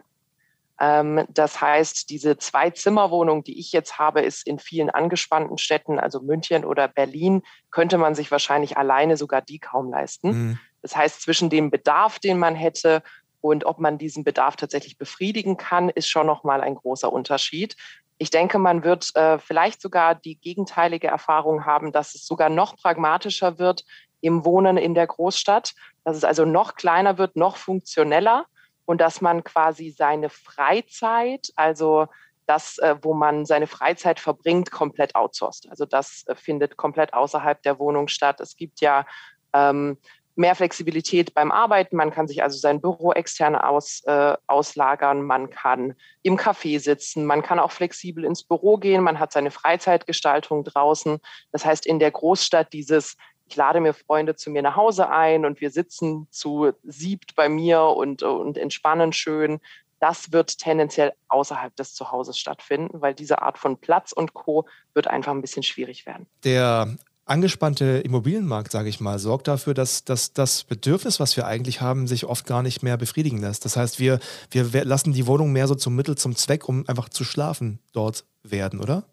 [0.79, 6.21] Ähm, das heißt, diese Zwei-Zimmer-Wohnung, die ich jetzt habe, ist in vielen angespannten Städten, also
[6.21, 7.41] München oder Berlin,
[7.71, 10.29] könnte man sich wahrscheinlich alleine sogar die kaum leisten.
[10.29, 10.59] Mhm.
[10.81, 13.03] Das heißt, zwischen dem Bedarf, den man hätte
[13.41, 17.75] und ob man diesen Bedarf tatsächlich befriedigen kann, ist schon nochmal ein großer Unterschied.
[18.17, 22.77] Ich denke, man wird äh, vielleicht sogar die gegenteilige Erfahrung haben, dass es sogar noch
[22.77, 23.83] pragmatischer wird
[24.26, 25.73] im Wohnen in der Großstadt,
[26.03, 28.45] dass es also noch kleiner wird, noch funktioneller
[28.86, 32.07] und dass man quasi seine Freizeit, also
[32.47, 35.69] das, äh, wo man seine Freizeit verbringt, komplett outsourced.
[35.69, 38.39] Also das äh, findet komplett außerhalb der Wohnung statt.
[38.39, 39.05] Es gibt ja
[39.53, 39.97] ähm,
[40.36, 41.95] mehr Flexibilität beim Arbeiten.
[41.95, 45.23] Man kann sich also sein Büro extern aus, äh, auslagern.
[45.23, 47.26] Man kann im Café sitzen.
[47.26, 49.01] Man kann auch flexibel ins Büro gehen.
[49.01, 51.19] Man hat seine Freizeitgestaltung draußen.
[51.51, 53.15] Das heißt, in der Großstadt dieses
[53.47, 57.49] ich lade mir Freunde zu mir nach Hause ein und wir sitzen zu siebt bei
[57.49, 59.59] mir und, und entspannen schön.
[59.99, 64.65] Das wird tendenziell außerhalb des Zuhauses stattfinden, weil diese Art von Platz und Co.
[64.93, 66.27] wird einfach ein bisschen schwierig werden.
[66.43, 71.81] Der angespannte Immobilienmarkt, sage ich mal, sorgt dafür, dass, dass das Bedürfnis, was wir eigentlich
[71.81, 73.65] haben, sich oft gar nicht mehr befriedigen lässt.
[73.65, 74.19] Das heißt, wir,
[74.51, 78.25] wir lassen die Wohnung mehr so zum Mittel, zum Zweck, um einfach zu schlafen dort
[78.43, 79.05] werden, oder?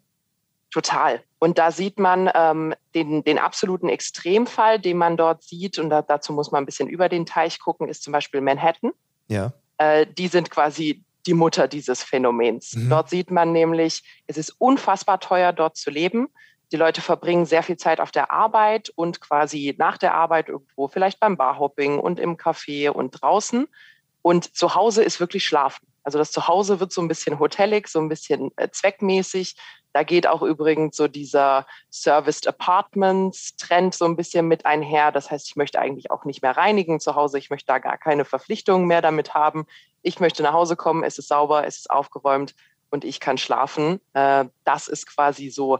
[0.72, 1.22] Total.
[1.38, 6.00] Und da sieht man ähm, den, den absoluten Extremfall, den man dort sieht, und da,
[6.00, 8.92] dazu muss man ein bisschen über den Teich gucken, ist zum Beispiel Manhattan.
[9.28, 9.52] Ja.
[9.76, 12.74] Äh, die sind quasi die Mutter dieses Phänomens.
[12.74, 12.88] Mhm.
[12.88, 16.28] Dort sieht man nämlich, es ist unfassbar teuer, dort zu leben.
[16.72, 20.88] Die Leute verbringen sehr viel Zeit auf der Arbeit und quasi nach der Arbeit irgendwo,
[20.88, 23.68] vielleicht beim Barhopping und im Café und draußen.
[24.22, 25.86] Und zu Hause ist wirklich Schlafen.
[26.02, 29.56] Also das Zuhause wird so ein bisschen hotelig, so ein bisschen äh, zweckmäßig.
[29.92, 35.12] Da geht auch übrigens so dieser Serviced Apartments Trend so ein bisschen mit einher.
[35.12, 37.38] Das heißt, ich möchte eigentlich auch nicht mehr reinigen zu Hause.
[37.38, 39.66] Ich möchte da gar keine Verpflichtungen mehr damit haben.
[40.02, 41.04] Ich möchte nach Hause kommen.
[41.04, 42.54] Es ist sauber, es ist aufgeräumt
[42.90, 44.00] und ich kann schlafen.
[44.14, 45.78] Äh, das ist quasi so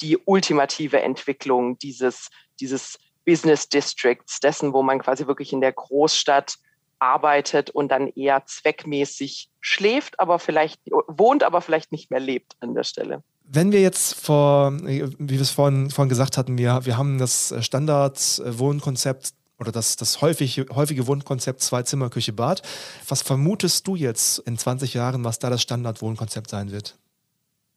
[0.00, 2.30] die ultimative Entwicklung dieses,
[2.60, 6.56] dieses Business Districts, dessen, wo man quasi wirklich in der Großstadt
[6.98, 12.74] arbeitet und dann eher zweckmäßig schläft, aber vielleicht wohnt, aber vielleicht nicht mehr lebt an
[12.74, 13.22] der Stelle.
[13.44, 17.54] Wenn wir jetzt vor, wie wir es vorhin, vorhin gesagt hatten, wir, wir haben das
[17.60, 22.62] Standard-Wohnkonzept oder das, das häufige, häufige Wohnkonzept zwei Zimmer, Küche, Bad.
[23.08, 26.96] Was vermutest du jetzt in 20 Jahren, was da das Standard-Wohnkonzept sein wird?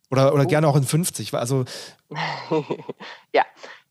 [0.10, 0.48] Oder, oder oh.
[0.48, 1.34] gerne auch in 50.
[1.34, 1.66] Also
[3.34, 3.46] ja,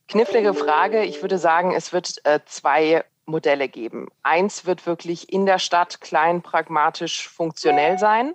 [0.09, 1.05] knifflige Frage.
[1.05, 4.09] Ich würde sagen, es wird äh, zwei Modelle geben.
[4.23, 8.35] Eins wird wirklich in der Stadt klein, pragmatisch, funktionell sein.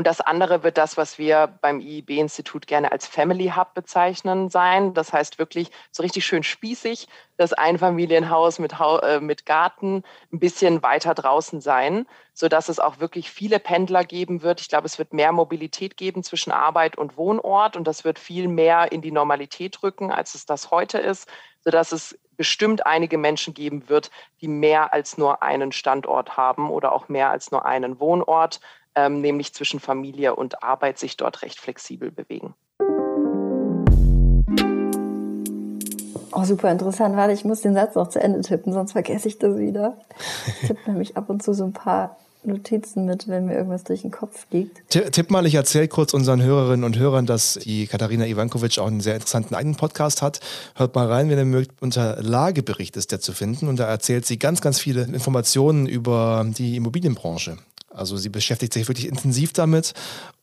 [0.00, 4.94] Und das andere wird das, was wir beim IIB-Institut gerne als Family Hub bezeichnen, sein.
[4.94, 10.82] Das heißt wirklich so richtig schön spießig, das Einfamilienhaus mit, äh, mit Garten ein bisschen
[10.82, 14.62] weiter draußen sein, sodass es auch wirklich viele Pendler geben wird.
[14.62, 18.48] Ich glaube, es wird mehr Mobilität geben zwischen Arbeit und Wohnort und das wird viel
[18.48, 21.28] mehr in die Normalität rücken, als es das heute ist,
[21.62, 26.92] sodass es bestimmt einige Menschen geben wird, die mehr als nur einen Standort haben oder
[26.92, 28.60] auch mehr als nur einen Wohnort
[28.94, 32.54] ähm, nämlich zwischen Familie und Arbeit sich dort recht flexibel bewegen.
[36.32, 37.16] Oh, super interessant.
[37.16, 39.98] Warte, ich muss den Satz noch zu Ende tippen, sonst vergesse ich das wieder.
[40.62, 44.02] Ich tippe nämlich ab und zu so ein paar Notizen mit, wenn mir irgendwas durch
[44.02, 44.80] den Kopf fliegt.
[44.88, 49.00] Tipp mal, ich erzähle kurz unseren Hörerinnen und Hörern, dass die Katharina Ivankovic auch einen
[49.00, 50.40] sehr interessanten eigenen Podcast hat.
[50.74, 51.82] Hört mal rein, wenn ihr mögt.
[51.82, 56.46] Unter Lagebericht ist der zu finden und da erzählt sie ganz, ganz viele Informationen über
[56.46, 57.58] die Immobilienbranche.
[57.92, 59.94] Also sie beschäftigt sich wirklich intensiv damit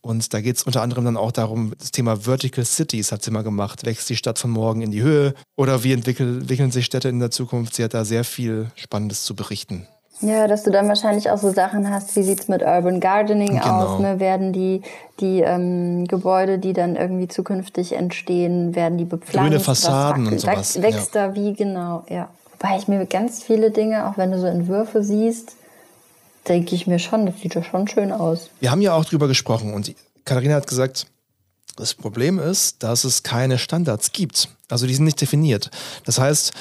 [0.02, 3.32] und da geht es unter anderem dann auch darum, das Thema Vertical Cities hat sie
[3.32, 3.86] mal gemacht.
[3.86, 7.20] Wächst die Stadt von morgen in die Höhe oder wie entwickeln, entwickeln sich Städte in
[7.20, 7.76] der Zukunft?
[7.76, 9.88] Sie hat da sehr viel Spannendes zu berichten.
[10.22, 13.60] Ja, dass du dann wahrscheinlich auch so Sachen hast, wie sieht es mit Urban Gardening
[13.60, 13.86] genau.
[13.86, 14.00] aus?
[14.00, 14.20] Ne?
[14.20, 14.82] Werden die,
[15.20, 19.50] die ähm, Gebäude, die dann irgendwie zukünftig entstehen, werden die bepflanzt?
[19.50, 20.82] Grüne Fassaden und sowas.
[20.82, 21.28] Wächst ja.
[21.28, 22.30] da wie genau, ja.
[22.60, 25.56] Wobei ich mir ganz viele Dinge, auch wenn du so Entwürfe siehst,
[26.48, 28.50] denke ich mir schon, das sieht ja schon schön aus.
[28.60, 29.94] Wir haben ja auch drüber gesprochen und
[30.26, 31.08] Katharina hat gesagt,
[31.76, 34.50] das Problem ist, dass es keine Standards gibt.
[34.70, 35.70] Also die sind nicht definiert.
[36.06, 36.52] Das heißt,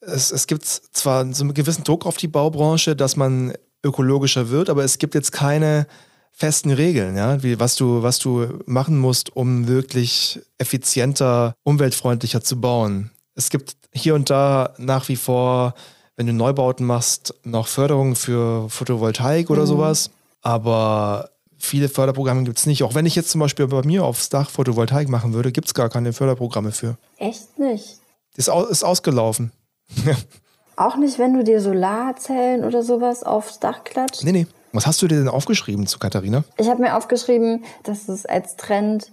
[0.00, 3.52] es, es gibt zwar so einen gewissen Druck auf die Baubranche, dass man
[3.84, 5.86] ökologischer wird, aber es gibt jetzt keine
[6.32, 12.60] festen Regeln, ja, wie was du, was du machen musst, um wirklich effizienter, umweltfreundlicher zu
[12.60, 13.10] bauen.
[13.34, 15.74] Es gibt hier und da nach wie vor
[16.16, 19.66] wenn du Neubauten machst, noch Förderungen für Photovoltaik oder mhm.
[19.66, 20.10] sowas.
[20.42, 22.82] Aber viele Förderprogramme gibt es nicht.
[22.82, 25.74] Auch wenn ich jetzt zum Beispiel bei mir aufs Dach Photovoltaik machen würde, gibt es
[25.74, 26.96] gar keine Förderprogramme für.
[27.16, 27.98] Echt nicht?
[28.36, 29.52] Ist, aus, ist ausgelaufen.
[30.76, 34.24] Auch nicht, wenn du dir Solarzellen oder sowas aufs Dach klatscht?
[34.24, 34.46] Nee, nee.
[34.72, 36.44] Was hast du dir denn aufgeschrieben zu Katharina?
[36.56, 39.12] Ich habe mir aufgeschrieben, dass es als Trend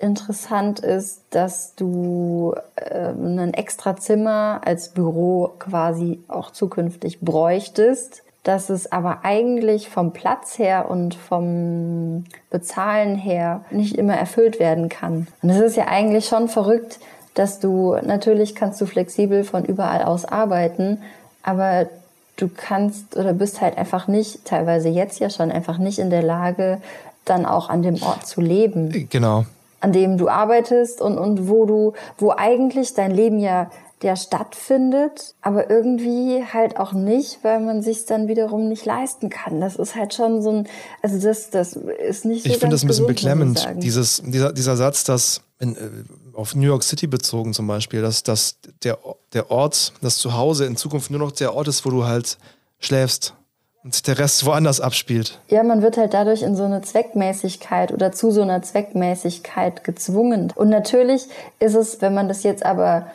[0.00, 8.70] interessant ist, dass du äh, ein extra Zimmer als Büro quasi auch zukünftig bräuchtest, dass
[8.70, 15.26] es aber eigentlich vom Platz her und vom Bezahlen her nicht immer erfüllt werden kann.
[15.42, 16.98] Und es ist ja eigentlich schon verrückt,
[17.34, 21.02] dass du, natürlich kannst du flexibel von überall aus arbeiten,
[21.42, 21.88] aber
[22.36, 26.22] du kannst oder bist halt einfach nicht, teilweise jetzt ja schon einfach nicht in der
[26.22, 26.80] Lage,
[27.26, 29.08] dann auch an dem Ort zu leben.
[29.10, 29.44] Genau
[29.80, 33.70] an dem du arbeitest und, und wo du, wo eigentlich dein Leben ja
[34.02, 39.60] der stattfindet, aber irgendwie halt auch nicht, weil man sich dann wiederum nicht leisten kann.
[39.60, 40.68] Das ist halt schon so ein,
[41.02, 42.50] also das, das ist nicht so.
[42.50, 45.90] Ich finde das ein bisschen gesund, beklemmend, dieses, dieser, dieser Satz, dass in, äh,
[46.32, 48.98] auf New York City bezogen zum Beispiel, dass, dass der,
[49.34, 52.38] der Ort, das Zuhause in Zukunft nur noch der Ort ist, wo du halt
[52.78, 53.34] schläfst
[53.82, 55.38] und der Rest woanders abspielt.
[55.48, 60.52] Ja, man wird halt dadurch in so eine Zweckmäßigkeit oder zu so einer Zweckmäßigkeit gezwungen.
[60.54, 61.28] Und natürlich
[61.58, 63.06] ist es, wenn man das jetzt aber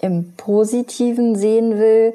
[0.00, 2.14] im Positiven sehen will,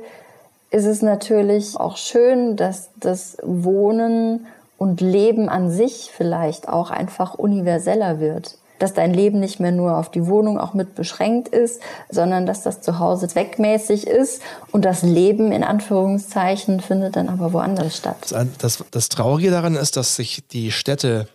[0.69, 4.45] ist es natürlich auch schön, dass das Wohnen
[4.77, 8.57] und Leben an sich vielleicht auch einfach universeller wird.
[8.79, 12.63] Dass dein Leben nicht mehr nur auf die Wohnung auch mit beschränkt ist, sondern dass
[12.63, 18.17] das Zuhause zweckmäßig ist und das Leben in Anführungszeichen findet dann aber woanders statt.
[18.29, 21.27] Das, das, das Traurige daran ist, dass sich die Städte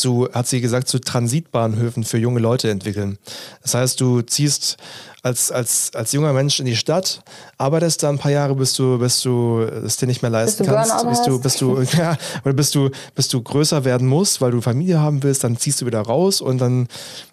[0.00, 3.18] zu, hat sie gesagt, zu Transitbahnhöfen für junge Leute entwickeln.
[3.62, 4.76] Das heißt, du ziehst
[5.22, 7.22] als, als, als junger Mensch in die Stadt,
[7.58, 10.72] arbeitest da ein paar Jahre, bis du, bis du es dir nicht mehr leisten bis
[10.72, 14.52] kannst, bis du, bis du, ja, oder bis du, bis du größer werden musst, weil
[14.52, 16.86] du Familie haben willst, dann ziehst du wieder raus und dann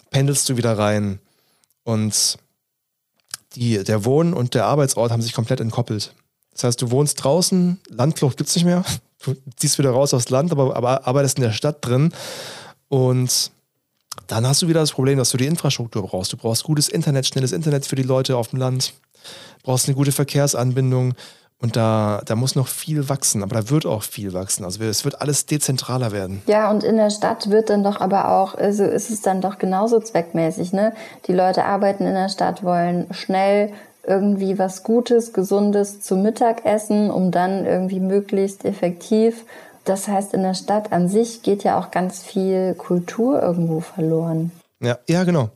[0.10, 1.20] pendelst du wieder rein.
[1.84, 2.38] Und
[3.56, 6.14] die, der Wohn- und der Arbeitsort haben sich komplett entkoppelt.
[6.54, 8.84] Das heißt, du wohnst draußen, Landflucht gibt es nicht mehr,
[9.24, 12.12] du ziehst wieder raus aufs Land, aber, aber arbeitest in der Stadt drin
[12.90, 13.52] und
[14.28, 16.32] dann hast du wieder das Problem, dass du die Infrastruktur brauchst.
[16.32, 18.94] Du brauchst gutes Internet, schnelles Internet für die Leute auf dem Land,
[19.64, 21.16] brauchst eine gute Verkehrsanbindung
[21.64, 24.66] und da, da muss noch viel wachsen, aber da wird auch viel wachsen.
[24.66, 26.42] Also es wird alles dezentraler werden.
[26.46, 29.58] Ja, und in der Stadt wird dann doch aber auch, also ist es dann doch
[29.60, 30.74] genauso zweckmäßig.
[30.74, 30.94] Ne?
[31.28, 33.72] Die Leute arbeiten in der Stadt, wollen schnell
[34.06, 39.46] irgendwie was Gutes, Gesundes zum Mittagessen, um dann irgendwie möglichst effektiv
[39.86, 44.52] das heißt, in der Stadt an sich geht ja auch ganz viel Kultur irgendwo verloren.
[44.80, 45.50] Ja, ja, genau.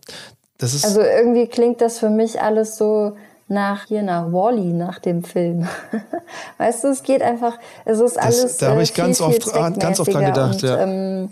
[0.57, 3.15] Das ist also irgendwie klingt das für mich alles so
[3.47, 5.67] nach hier nach Wally nach dem Film.
[6.57, 8.41] weißt du, es geht einfach, es ist alles.
[8.41, 10.55] Das, da habe ich viel, ganz, oft, ganz oft dran gedacht.
[10.55, 10.81] Und, ja.
[10.81, 11.29] ähm,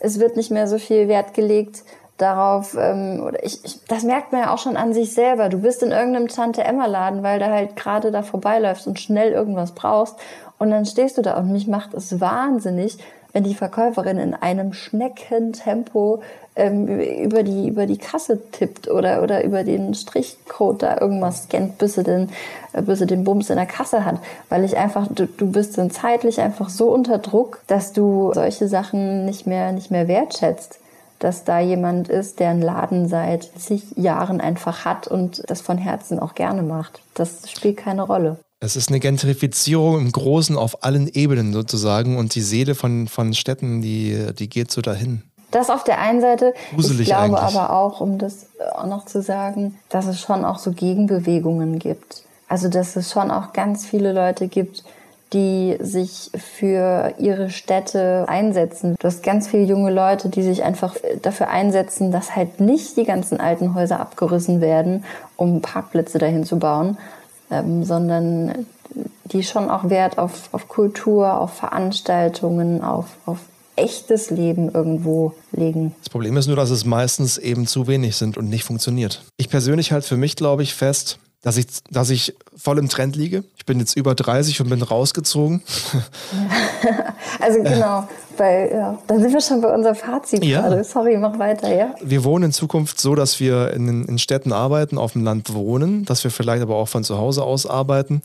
[0.00, 1.82] es wird nicht mehr so viel Wert gelegt
[2.22, 5.48] darauf, ähm, oder ich, ich, das merkt man ja auch schon an sich selber.
[5.48, 10.16] Du bist in irgendeinem Tante-Emma-Laden, weil du halt gerade da vorbeiläufst und schnell irgendwas brauchst.
[10.58, 12.98] Und dann stehst du da und mich macht es wahnsinnig,
[13.32, 16.22] wenn die Verkäuferin in einem Schneckentempo
[16.54, 21.78] ähm, über, die, über die Kasse tippt oder, oder über den Strichcode da irgendwas scannt,
[21.78, 22.28] bis sie, den,
[22.74, 24.18] äh, bis sie den Bums in der Kasse hat.
[24.50, 28.68] Weil ich einfach, du, du bist dann zeitlich einfach so unter Druck, dass du solche
[28.68, 30.81] Sachen nicht mehr, nicht mehr wertschätzt
[31.22, 35.78] dass da jemand ist, der einen Laden seit zig Jahren einfach hat und das von
[35.78, 37.00] Herzen auch gerne macht.
[37.14, 38.38] Das spielt keine Rolle.
[38.58, 43.34] Es ist eine Gentrifizierung im Großen auf allen Ebenen sozusagen und die Seele von, von
[43.34, 45.22] Städten, die, die geht so dahin.
[45.52, 46.54] Das auf der einen Seite.
[46.74, 47.56] Gruselig ich glaube eigentlich.
[47.56, 52.24] aber auch, um das auch noch zu sagen, dass es schon auch so Gegenbewegungen gibt.
[52.48, 54.82] Also dass es schon auch ganz viele Leute gibt,
[55.32, 58.96] die sich für ihre Städte einsetzen.
[58.98, 63.04] Du hast ganz viele junge Leute, die sich einfach dafür einsetzen, dass halt nicht die
[63.04, 65.04] ganzen alten Häuser abgerissen werden,
[65.36, 66.98] um Parkplätze dahin zu bauen,
[67.50, 68.66] ähm, sondern
[69.24, 73.38] die schon auch Wert auf, auf Kultur, auf Veranstaltungen, auf, auf
[73.76, 75.94] echtes Leben irgendwo legen.
[76.00, 79.22] Das Problem ist nur, dass es meistens eben zu wenig sind und nicht funktioniert.
[79.38, 83.16] Ich persönlich halte für mich, glaube ich, fest, dass ich, dass ich voll im Trend
[83.16, 83.42] liege.
[83.56, 85.62] Ich bin jetzt über 30 und bin rausgezogen.
[87.40, 90.60] also genau, weil ja, dann sind wir schon bei unserem Fazit ja.
[90.60, 90.84] gerade.
[90.84, 91.94] Sorry, mach weiter, ja.
[92.00, 96.04] Wir wohnen in Zukunft so, dass wir in, in Städten arbeiten, auf dem Land wohnen,
[96.04, 98.22] dass wir vielleicht aber auch von zu Hause aus arbeiten.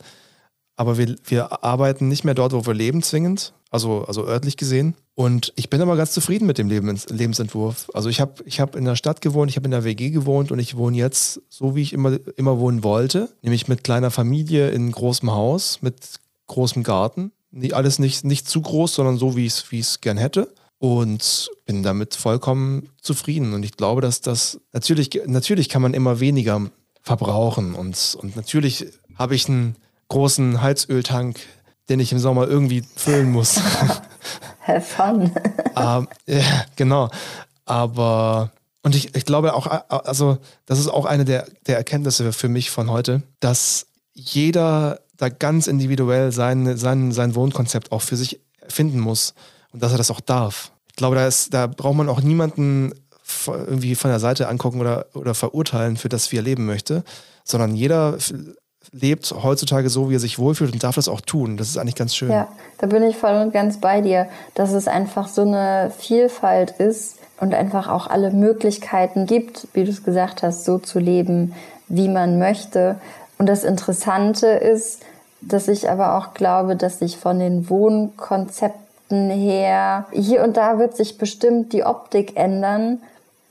[0.78, 4.96] Aber wir, wir arbeiten nicht mehr dort, wo wir leben, zwingend, also, also örtlich gesehen.
[5.16, 7.90] Und ich bin aber ganz zufrieden mit dem Lebens Lebensentwurf.
[7.96, 10.52] Also ich habe ich hab in der Stadt gewohnt, ich habe in der WG gewohnt
[10.52, 13.30] und ich wohne jetzt so, wie ich immer, immer wohnen wollte.
[13.42, 15.96] Nämlich mit kleiner Familie in großem Haus, mit
[16.46, 17.32] großem Garten.
[17.72, 20.54] Alles nicht, nicht zu groß, sondern so, wie ich es gern hätte.
[20.78, 23.56] Und bin damit vollkommen zufrieden.
[23.56, 26.70] Und ich glaube, dass das natürlich, natürlich kann man immer weniger
[27.02, 27.74] verbrauchen.
[27.74, 29.76] Und, und natürlich habe ich einen
[30.10, 31.40] großen Heizöltank,
[31.90, 33.60] den ich im Sommer irgendwie füllen muss.
[34.62, 35.32] Have fun.
[35.76, 37.10] ähm, ja, genau.
[37.66, 38.52] Aber,
[38.84, 42.70] und ich, ich glaube auch, also, das ist auch eine der, der Erkenntnisse für mich
[42.70, 49.00] von heute, dass jeder da ganz individuell sein, sein, sein Wohnkonzept auch für sich finden
[49.00, 49.34] muss
[49.72, 50.72] und dass er das auch darf.
[50.90, 52.94] Ich glaube, da, ist, da braucht man auch niemanden
[53.48, 57.04] irgendwie von der Seite angucken oder, oder verurteilen, für das wie er leben möchte,
[57.44, 58.18] sondern jeder
[58.92, 61.58] lebt heutzutage so, wie er sich wohlfühlt und darf das auch tun.
[61.58, 62.32] Das ist eigentlich ganz schön.
[62.32, 66.72] Ja, da bin ich voll und ganz bei dir, dass es einfach so eine Vielfalt
[66.72, 71.54] ist und einfach auch alle Möglichkeiten gibt, wie du es gesagt hast, so zu leben,
[71.88, 73.00] wie man möchte.
[73.38, 75.02] Und das Interessante ist,
[75.42, 80.98] dass ich aber auch glaube, dass sich von den Wohnkonzepten her, hier und da wird
[80.98, 83.00] sich bestimmt die Optik ändern,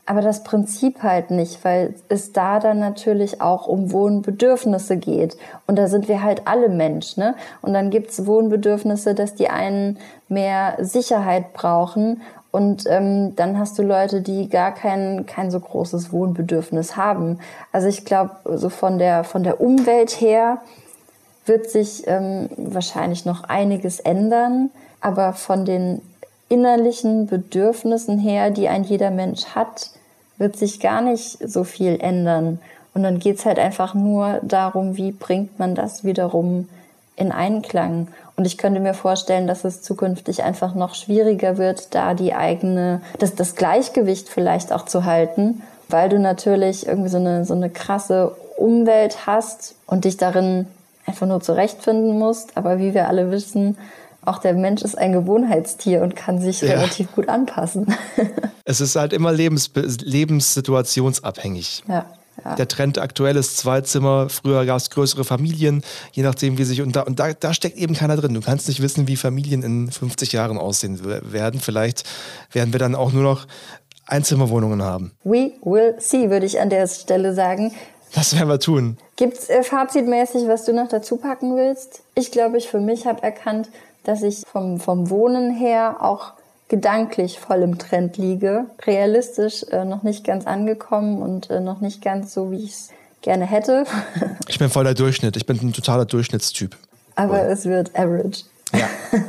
[0.07, 5.37] aber das Prinzip halt nicht, weil es da dann natürlich auch um Wohnbedürfnisse geht.
[5.67, 7.17] Und da sind wir halt alle Mensch.
[7.17, 7.35] Ne?
[7.61, 9.99] Und dann gibt's Wohnbedürfnisse, dass die einen
[10.29, 16.11] mehr Sicherheit brauchen Und ähm, dann hast du Leute, die gar kein, kein so großes
[16.11, 17.39] Wohnbedürfnis haben.
[17.71, 20.61] Also ich glaube, so von der, von der Umwelt her
[21.45, 24.71] wird sich ähm, wahrscheinlich noch einiges ändern.
[25.01, 26.01] Aber von den
[26.49, 29.91] innerlichen Bedürfnissen her, die ein jeder Mensch hat,
[30.37, 32.59] wird sich gar nicht so viel ändern.
[32.93, 36.67] Und dann geht's halt einfach nur darum, wie bringt man das wiederum
[37.15, 38.07] in Einklang.
[38.35, 43.01] Und ich könnte mir vorstellen, dass es zukünftig einfach noch schwieriger wird, da die eigene,
[43.19, 47.69] das, das Gleichgewicht vielleicht auch zu halten, weil du natürlich irgendwie so eine, so eine
[47.69, 50.67] krasse Umwelt hast und dich darin
[51.05, 52.57] einfach nur zurechtfinden musst.
[52.57, 53.77] Aber wie wir alle wissen,
[54.27, 56.75] auch der Mensch ist ein Gewohnheitstier und kann sich ja.
[56.75, 57.93] relativ gut anpassen.
[58.65, 61.83] es ist halt immer lebens lebenssituationsabhängig.
[61.87, 62.05] Ja.
[62.43, 62.55] Ja.
[62.55, 64.29] Der Trend aktuell ist zwei Zimmer.
[64.29, 66.83] Früher gab es größere Familien, je nachdem, wie sich.
[66.83, 68.35] Und, da, und da, da, steckt eben keiner drin.
[68.35, 71.59] Du kannst nicht wissen, wie Familien in 50 Jahren aussehen werden.
[71.59, 72.03] Vielleicht
[72.51, 73.47] werden wir dann auch nur noch
[74.05, 75.13] Einzimmerwohnungen haben.
[75.23, 77.73] We will see, würde ich an der Stelle sagen.
[78.13, 78.97] Das werden wir tun.
[79.15, 82.03] Gibt es äh, fazitmäßig, was du noch dazu packen willst?
[82.15, 83.69] Ich glaube, ich für mich habe erkannt,
[84.07, 86.33] dass ich vom, vom Wohnen her auch
[86.69, 88.65] gedanklich voll im Trend liege.
[88.85, 92.89] Realistisch äh, noch nicht ganz angekommen und äh, noch nicht ganz so, wie ich es
[93.21, 93.85] gerne hätte.
[94.47, 95.35] ich bin voll der Durchschnitt.
[95.35, 96.75] Ich bin ein totaler Durchschnittstyp.
[97.15, 97.47] Aber voll.
[97.47, 98.43] es wird average.
[98.73, 98.87] Ja.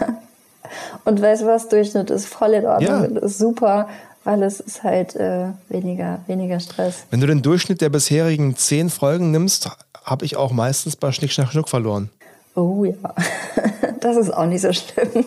[1.05, 1.69] und weißt du was?
[1.69, 3.15] Durchschnitt ist voll in Ordnung.
[3.15, 3.21] Ja.
[3.21, 3.89] ist super,
[4.25, 7.05] weil es ist halt äh, weniger, weniger Stress.
[7.11, 9.71] Wenn du den Durchschnitt der bisherigen zehn Folgen nimmst,
[10.05, 12.11] habe ich auch meistens bei Schnick, Schnack, Schnuck verloren.
[12.55, 12.95] Oh ja,
[14.01, 15.11] das ist auch nicht so schlimm.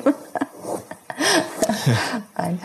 [2.38, 2.60] Nein.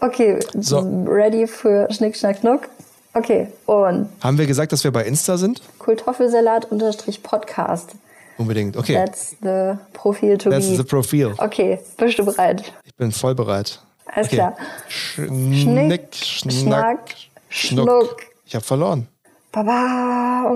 [0.00, 0.80] Okay, so.
[1.06, 2.68] ready für Schnick, Schnack, Schnuck?
[3.12, 4.08] Okay, und.
[4.22, 5.60] Haben wir gesagt, dass wir bei Insta sind?
[5.78, 7.90] Kultoffelsalat-Podcast.
[8.38, 8.94] Unbedingt, okay.
[8.94, 10.76] That's the Profil to That's be.
[10.76, 11.34] the Profil.
[11.36, 12.72] Okay, bist du bereit?
[12.84, 13.82] Ich bin voll bereit.
[14.06, 14.36] Alles okay.
[14.36, 14.56] klar.
[14.88, 17.10] Schnick, Schnack, Schnack
[17.50, 17.88] Schnuck.
[17.88, 18.16] Schnuck.
[18.46, 19.06] Ich habe verloren.
[19.52, 20.54] Baba,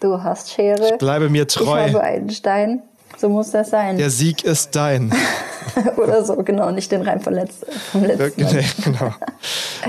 [0.00, 0.92] du hast Schere.
[0.92, 1.86] Ich bleibe mir treu.
[1.86, 2.82] Ich habe einen Stein.
[3.16, 3.96] So muss das sein.
[3.96, 5.12] Der Sieg ist dein.
[5.96, 7.70] Oder so, genau, nicht den Reim vom letzten.
[7.92, 9.14] Vom letzten nee, genau.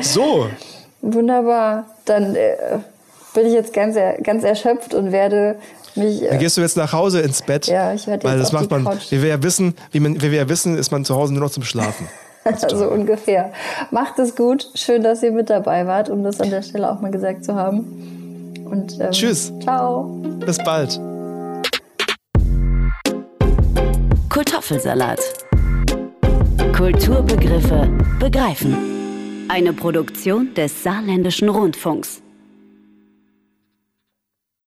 [0.02, 0.48] So.
[1.02, 1.86] Wunderbar.
[2.06, 2.56] Dann äh,
[3.34, 5.58] bin ich jetzt ganz, ganz erschöpft und werde
[5.96, 6.24] mich.
[6.24, 7.68] Äh, Dann gehst du jetzt nach Hause ins Bett.
[7.68, 9.12] Ja, ich werde jetzt Weil das macht man, Couch.
[9.12, 11.44] wie wir ja wissen, wie, man, wie wir ja wissen, ist man zu Hause nur
[11.44, 12.08] noch zum Schlafen.
[12.70, 13.52] so ungefähr.
[13.92, 14.70] Macht es gut.
[14.76, 17.56] Schön, dass ihr mit dabei wart, um das an der Stelle auch mal gesagt zu
[17.56, 18.64] haben.
[18.66, 19.52] Und, ähm, Tschüss.
[19.62, 20.04] Ciao.
[20.46, 21.00] Bis bald.
[24.58, 25.20] Kartoffelsalat.
[26.76, 27.88] Kulturbegriffe
[28.20, 29.46] begreifen.
[29.50, 32.24] Eine Produktion des Saarländischen Rundfunks.